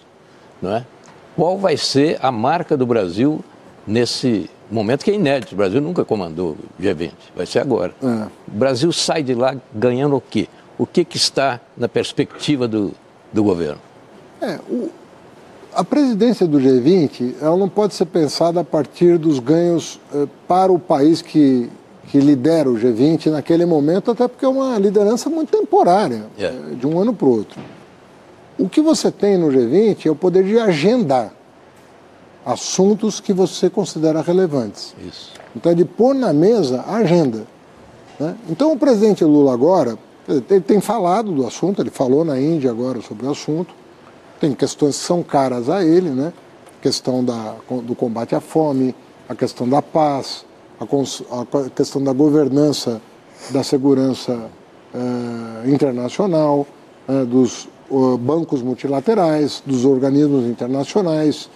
[0.61, 0.85] Não é?
[1.37, 3.45] Qual vai ser a marca do Brasil
[3.87, 5.55] nesse momento que é inédito?
[5.55, 7.95] O Brasil nunca comandou o G20, vai ser agora.
[8.03, 8.27] É.
[8.49, 10.49] O Brasil sai de lá ganhando o quê?
[10.79, 12.93] O que, que está na perspectiva do,
[13.33, 13.81] do governo?
[14.41, 14.91] É, o,
[15.77, 20.73] a presidência do G20 ela não pode ser pensada a partir dos ganhos eh, para
[20.73, 21.71] o país que,
[22.09, 26.59] que lidera o G20 naquele momento, até porque é uma liderança muito temporária, yeah.
[26.73, 27.61] eh, de um ano para o outro.
[28.59, 31.36] O que você tem no G20 é o poder de agendar
[32.47, 34.95] assuntos que você considera relevantes.
[35.05, 35.33] Isso.
[35.55, 37.45] Então é de pôr na mesa a agenda.
[38.21, 38.37] Né?
[38.49, 39.99] Então o presidente Lula agora,
[40.29, 43.75] ele tem falado do assunto, ele falou na Índia agora sobre o assunto,
[44.41, 46.33] tem questões que são caras a ele, né?
[46.79, 48.95] A questão da, do combate à fome,
[49.29, 50.45] a questão da paz,
[50.79, 53.01] a, a questão da governança,
[53.51, 54.51] da segurança
[54.95, 56.67] uh, internacional,
[57.09, 57.69] uh, dos
[58.21, 61.49] bancos multilaterais, dos organismos internacionais,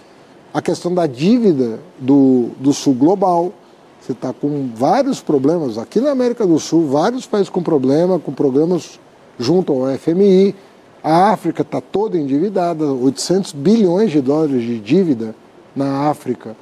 [0.53, 3.53] a questão da dívida do, do sul global.
[4.01, 5.77] Você está com vários problemas.
[5.77, 8.99] Aqui na América do Sul, vários países com problema, com programas
[9.37, 10.55] junto ao FMI.
[11.03, 15.35] A África está toda endividada, 800 bilhões de dólares de dívida
[15.75, 16.55] na África,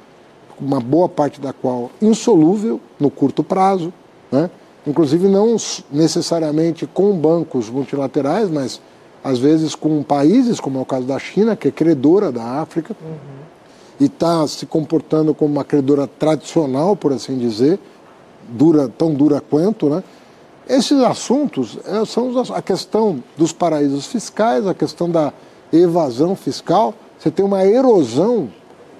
[0.58, 3.92] uma boa parte da qual insolúvel no curto prazo,
[4.30, 4.50] né?
[4.86, 5.56] inclusive não
[5.90, 8.80] necessariamente com bancos multilaterais, mas
[9.22, 12.96] às vezes com países, como é o caso da China, que é credora da África,
[13.02, 13.40] uhum.
[14.00, 17.78] E está se comportando como uma credora tradicional, por assim dizer,
[18.48, 20.02] dura, tão dura quanto, né?
[20.66, 25.32] Esses assuntos é, são a questão dos paraísos fiscais, a questão da
[25.72, 26.94] evasão fiscal.
[27.18, 28.48] Você tem uma erosão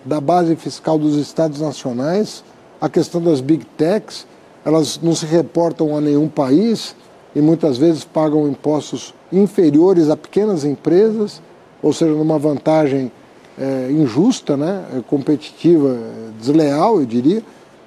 [0.05, 2.45] da base fiscal dos estados nacionais,
[2.81, 4.27] a questão das big techs,
[4.65, 6.95] elas não se reportam a nenhum país
[7.35, 11.41] e muitas vezes pagam impostos inferiores a pequenas empresas,
[11.83, 13.13] ou seja, numa vantagem
[13.61, 15.97] é, injusta, né, competitiva,
[16.41, 17.43] desleal, eu diria,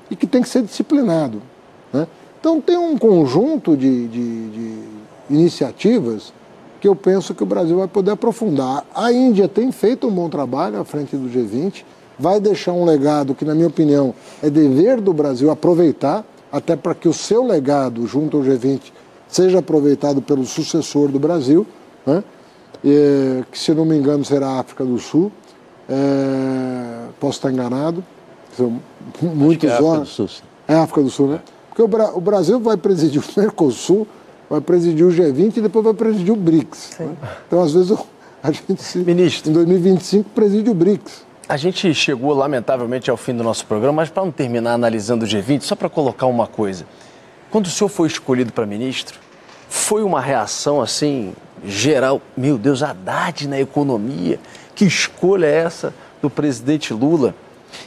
[0.10, 1.42] e que tem que ser disciplinado.
[1.92, 2.08] Né?
[2.40, 4.80] Então, tem um conjunto de, de, de
[5.30, 6.32] iniciativas
[6.80, 8.86] que eu penso que o Brasil vai poder aprofundar.
[8.94, 11.84] A Índia tem feito um bom trabalho à frente do G20,
[12.20, 14.14] vai deixar um legado que, na minha opinião,
[14.44, 18.92] é dever do Brasil aproveitar, até para que o seu legado junto ao G20
[19.28, 21.66] seja aproveitado pelo sucessor do Brasil,
[22.06, 22.24] né?
[22.84, 25.32] e, que, se não me engano, será a África do Sul.
[25.90, 28.04] É, posso estar enganado,
[28.56, 28.80] são
[29.22, 30.30] muitos é África do Sul.
[30.68, 31.42] É África do Sul, né?
[31.70, 34.08] Porque o, Bra o Brasil vai presidir o Mercosul,
[34.50, 36.98] vai presidir o G20 e depois vai presidir o BRICS.
[37.00, 37.16] Né?
[37.48, 37.98] Então, às vezes,
[38.42, 39.50] a gente se, Ministro.
[39.50, 41.26] em 2025 preside o BRICS.
[41.50, 45.28] A gente chegou, lamentavelmente, ao fim do nosso programa, mas para não terminar analisando o
[45.28, 46.86] G20, só para colocar uma coisa.
[47.52, 49.20] Quando o senhor foi escolhido para ministro,
[49.68, 51.34] foi uma reação assim,
[51.66, 54.40] geral, meu Deus, Haddad na economia,
[54.76, 57.36] que escolha é essa do presidente Lula?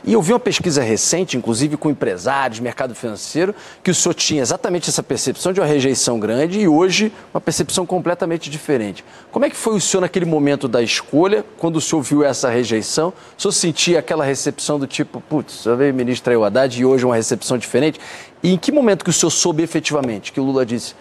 [0.04, 4.42] E eu vi uma pesquisa recente, inclusive com empresários, mercado financeiro, que o senhor tinha
[4.42, 9.04] exatamente essa percepção de uma rejeição grande e hoje uma percepção completamente diferente.
[9.30, 12.48] Como é que foi o senhor naquele momento da escolha, quando o senhor viu essa
[12.48, 13.12] rejeição?
[13.36, 16.80] O senhor sentia aquela recepção do tipo, putz, o senhor veio ministro aí o Haddad
[16.80, 18.00] e hoje uma recepção diferente?
[18.42, 20.94] E em que momento que o senhor soube efetivamente que o Lula disse,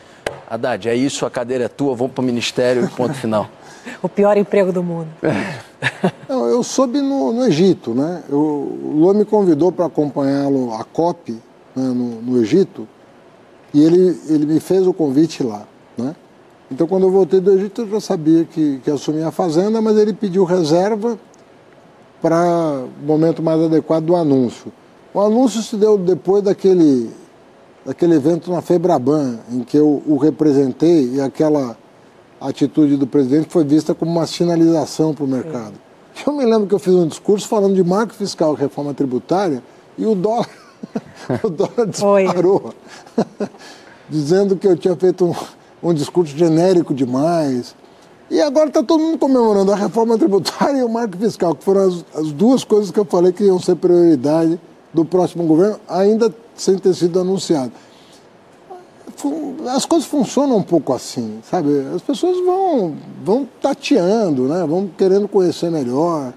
[0.49, 3.49] Haddad, é isso, a cadeira é tua, vamos para o ministério, ponto final?
[4.01, 5.09] o pior emprego do mundo.
[6.27, 8.23] Não, eu soube no, no Egito, né?
[8.29, 11.39] Eu, o Lula me convidou para acompanhá-lo a COP né,
[11.75, 12.87] no, no, Egito
[13.73, 16.15] e ele, ele me fez o convite lá, né?
[16.71, 19.97] Então, quando eu voltei do Egito, eu já sabia que, que assumia a fazenda, mas
[19.97, 21.19] ele pediu reserva
[22.21, 24.71] para o momento mais adequado do anúncio.
[25.13, 27.11] O anúncio se deu depois daquele,
[27.85, 31.77] daquele evento na Febraban, em que eu o representei e aquela
[32.39, 35.73] a atitude do presidente foi vista como uma sinalização para o mercado.
[36.25, 39.61] Eu me lembro que eu fiz um discurso falando de marco fiscal e reforma tributária
[39.97, 40.49] e o dólar,
[41.43, 42.73] o dólar disparou,
[44.09, 47.75] dizendo que eu tinha feito um, um discurso genérico demais.
[48.29, 51.87] E agora está todo mundo comemorando a reforma tributária e o marco fiscal, que foram
[51.87, 54.59] as, as, duas coisas que eu falei que iam ser prioridade
[54.93, 57.71] do próximo governo, ainda sem ter sido anunciado
[59.73, 61.69] as coisas funcionam um pouco assim, sabe?
[61.95, 64.65] As pessoas vão, vão tateando, né?
[64.67, 66.33] vão querendo conhecer melhor.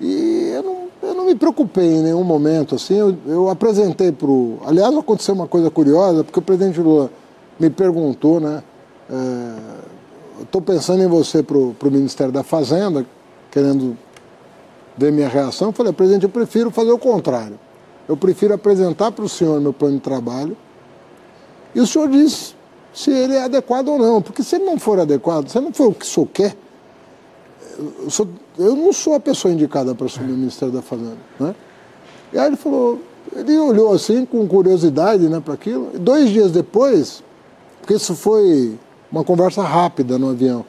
[0.00, 4.28] E eu não, eu não me preocupei em nenhum momento, assim, eu, eu apresentei para
[4.28, 4.58] o...
[4.66, 7.10] Aliás, aconteceu uma coisa curiosa, porque o presidente Lula
[7.58, 8.62] me perguntou, né?
[10.40, 13.04] Estou é, pensando em você para o Ministério da Fazenda,
[13.50, 13.96] querendo
[14.96, 15.68] ver minha reação.
[15.68, 17.58] Eu falei, presidente, eu prefiro fazer o contrário.
[18.08, 20.56] Eu prefiro apresentar para o senhor meu plano de trabalho,
[21.74, 22.54] e o senhor diz
[22.92, 24.20] se ele é adequado ou não.
[24.20, 26.56] Porque se ele não for adequado, se não for o que o senhor quer,
[28.02, 28.28] eu, sou,
[28.58, 31.16] eu não sou a pessoa indicada para assumir o Ministério da Fazenda.
[31.38, 31.54] Né?
[32.32, 33.00] E aí ele falou,
[33.34, 35.90] ele olhou assim com curiosidade né, para aquilo.
[35.94, 37.22] E dois dias depois,
[37.80, 38.78] porque isso foi
[39.10, 40.64] uma conversa rápida no avião,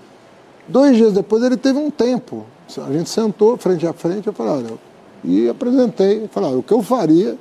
[0.68, 2.46] dois dias depois ele teve um tempo.
[2.78, 4.74] A gente sentou frente a frente, eu falei, olha,
[5.24, 7.38] e apresentei, falei, o que eu faria,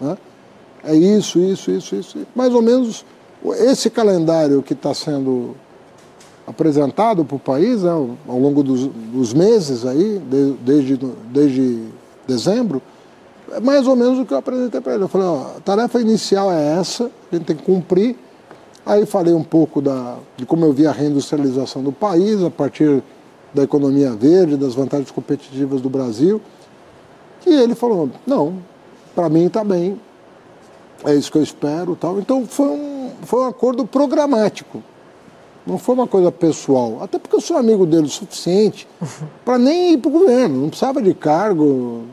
[0.00, 0.16] né?
[0.86, 2.18] É isso, isso, isso, isso.
[2.34, 3.04] Mais ou menos
[3.58, 5.54] esse calendário que está sendo
[6.46, 10.96] apresentado para o país né, ao longo dos, dos meses aí, de, desde,
[11.32, 11.82] desde
[12.26, 12.80] dezembro,
[13.52, 15.04] é mais ou menos o que eu apresentei para ele.
[15.04, 18.16] Eu falei, ó, a tarefa inicial é essa, a gente tem que cumprir.
[18.84, 23.02] Aí falei um pouco da, de como eu vi a reindustrialização do país, a partir
[23.52, 26.40] da economia verde, das vantagens competitivas do Brasil.
[27.44, 28.58] E ele falou, não,
[29.14, 30.00] para mim está bem,
[31.04, 32.18] é isso que eu espero tal.
[32.18, 34.82] Então foi um, foi um acordo programático.
[35.66, 36.98] Não foi uma coisa pessoal.
[37.02, 38.86] Até porque eu sou amigo dele o suficiente
[39.44, 40.62] para nem ir para o governo.
[40.62, 42.04] Não precisava de cargo.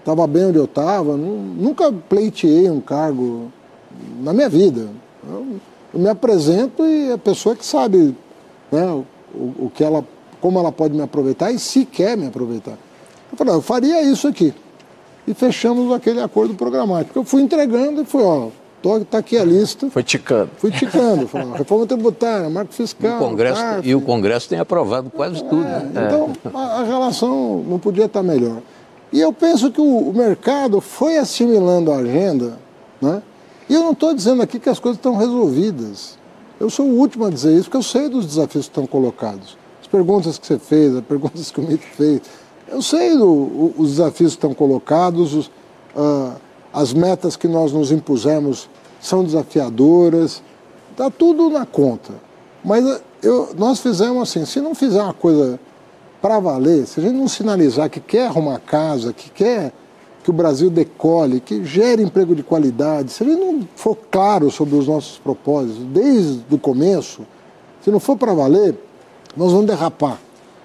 [0.00, 1.16] Estava bem onde eu estava.
[1.16, 3.52] Nunca pleiteei um cargo
[4.20, 4.88] na minha vida.
[5.28, 5.46] Eu,
[5.94, 8.16] eu me apresento e a pessoa que sabe
[8.72, 10.04] né, o, o, que ela,
[10.40, 12.76] como ela pode me aproveitar e se quer me aproveitar.
[13.30, 14.52] Eu falei, eu faria isso aqui.
[15.30, 17.16] E fechamos aquele acordo programático.
[17.18, 18.48] Eu fui entregando e fui, ó,
[19.02, 19.90] Está aqui a lista.
[19.90, 20.50] Foi ticando.
[20.56, 21.28] Fui ticando.
[21.28, 23.16] Falando, reforma tributária, marco fiscal.
[23.16, 25.62] O Congresso, e o Congresso tem aprovado quase é, tudo.
[25.62, 25.90] Né?
[25.90, 28.62] Então, a, a, relação não podia estar melhor.
[29.12, 32.58] E eu penso que o, o mercado foi assimilando a agenda,
[33.02, 33.22] né?
[33.68, 36.18] E eu não estou dizendo aqui que as coisas estão resolvidas.
[36.58, 39.58] Eu sou o último a dizer isso, porque eu sei dos desafios que estão colocados.
[39.80, 42.22] As perguntas que você fez, as perguntas que o Mito fez.
[42.70, 45.46] Eu sei o, os desafios que estão colocados, os,
[45.96, 46.34] uh,
[46.72, 48.68] as metas que nós nos impusemos
[49.00, 50.42] são desafiadoras,
[50.92, 52.12] está tudo na conta.
[52.64, 55.58] Mas uh, eu, nós fizemos assim, se não fizer uma coisa
[56.22, 59.72] para valer, se a gente não sinalizar que quer arrumar casa, que quer
[60.22, 64.50] que o Brasil decole, que gere emprego de qualidade, se a gente não for claro
[64.50, 67.22] sobre os nossos propósitos desde o começo,
[67.82, 68.74] se não for para valer,
[69.36, 70.18] nós vamos derrapar.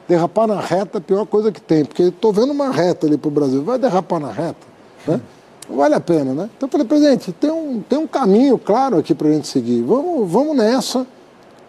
[0.07, 3.17] Derrapar na reta é a pior coisa que tem, porque estou vendo uma reta ali
[3.17, 4.67] para o Brasil, vai derrapar na reta,
[5.07, 5.19] né?
[5.67, 6.49] Não vale a pena, né?
[6.55, 9.81] Então eu falei, presidente, tem um, tem um caminho claro aqui para a gente seguir.
[9.81, 11.07] Vamos, vamos nessa,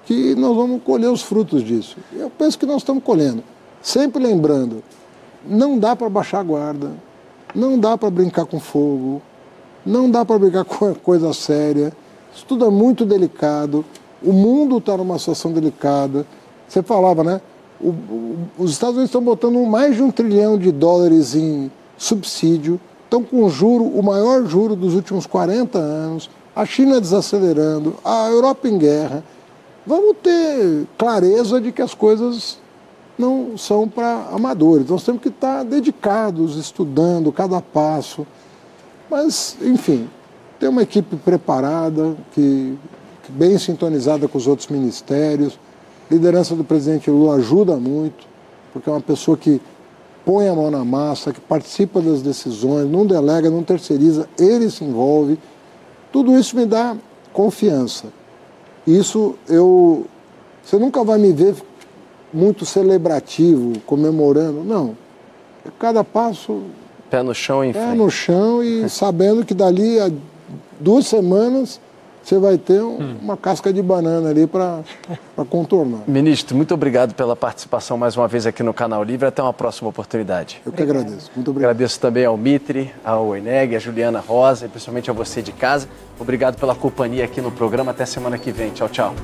[0.05, 1.97] que nós vamos colher os frutos disso.
[2.13, 3.43] Eu penso que nós estamos colhendo.
[3.83, 4.83] Sempre lembrando,
[5.47, 6.93] não dá para baixar a guarda,
[7.55, 9.23] não dá para brincar com fogo,
[9.85, 11.93] não dá para brincar com coisa séria.
[12.35, 13.85] Isso tudo é muito delicado.
[14.23, 16.27] O mundo está numa situação delicada.
[16.69, 17.41] Você falava, né?
[17.81, 17.95] O,
[18.59, 23.49] os Estados Unidos estão botando mais de um trilhão de dólares em subsídio, estão com
[23.49, 29.23] juro, o maior juro dos últimos 40 anos, a China desacelerando, a Europa em guerra.
[29.87, 32.59] Vamos ter clareza de que as coisas
[33.19, 34.89] não são para amadores.
[34.89, 38.27] Nós temos que estar dedicados, estudando cada passo.
[39.11, 40.09] Mas, enfim,
[40.59, 42.77] tem uma equipe preparada, que,
[43.25, 45.59] que bem sintonizada com os outros ministérios.
[46.11, 48.27] Liderança do presidente Lula ajuda muito,
[48.73, 49.61] porque é uma pessoa que
[50.25, 54.85] põe a mão na massa, que participa das decisões, não delega, não terceiriza, ele se
[54.85, 55.39] envolve.
[56.13, 56.97] Tudo isso me dá
[57.33, 58.07] confiança.
[58.87, 60.07] Isso eu.
[60.65, 61.55] Você nunca vai me ver
[62.33, 64.65] muito celebrativo, comemorando.
[64.65, 64.97] Não.
[65.65, 66.63] É cada passo.
[67.11, 70.11] Pé no chão em Pé no chão e sabendo que dali a
[70.81, 71.81] duas semanas
[72.27, 73.17] você vai ter um, hum.
[73.23, 74.83] uma casca de banana ali para
[75.49, 76.01] contornar.
[76.09, 79.29] Ministro, muito obrigado pela participação mais uma vez aqui no Canal Livre.
[79.29, 80.61] Até uma próxima oportunidade.
[80.67, 81.31] Eu que agradeço.
[81.37, 81.71] Muito obrigado.
[81.71, 85.89] Agradeço também ao Mitre, ao Eneg, a Juliana Rosa e principalmente a você de casa.
[86.19, 87.93] Obrigado pela companhia aqui no programa.
[87.93, 88.71] Até semana que vem.
[88.71, 89.15] Tchau, tchau.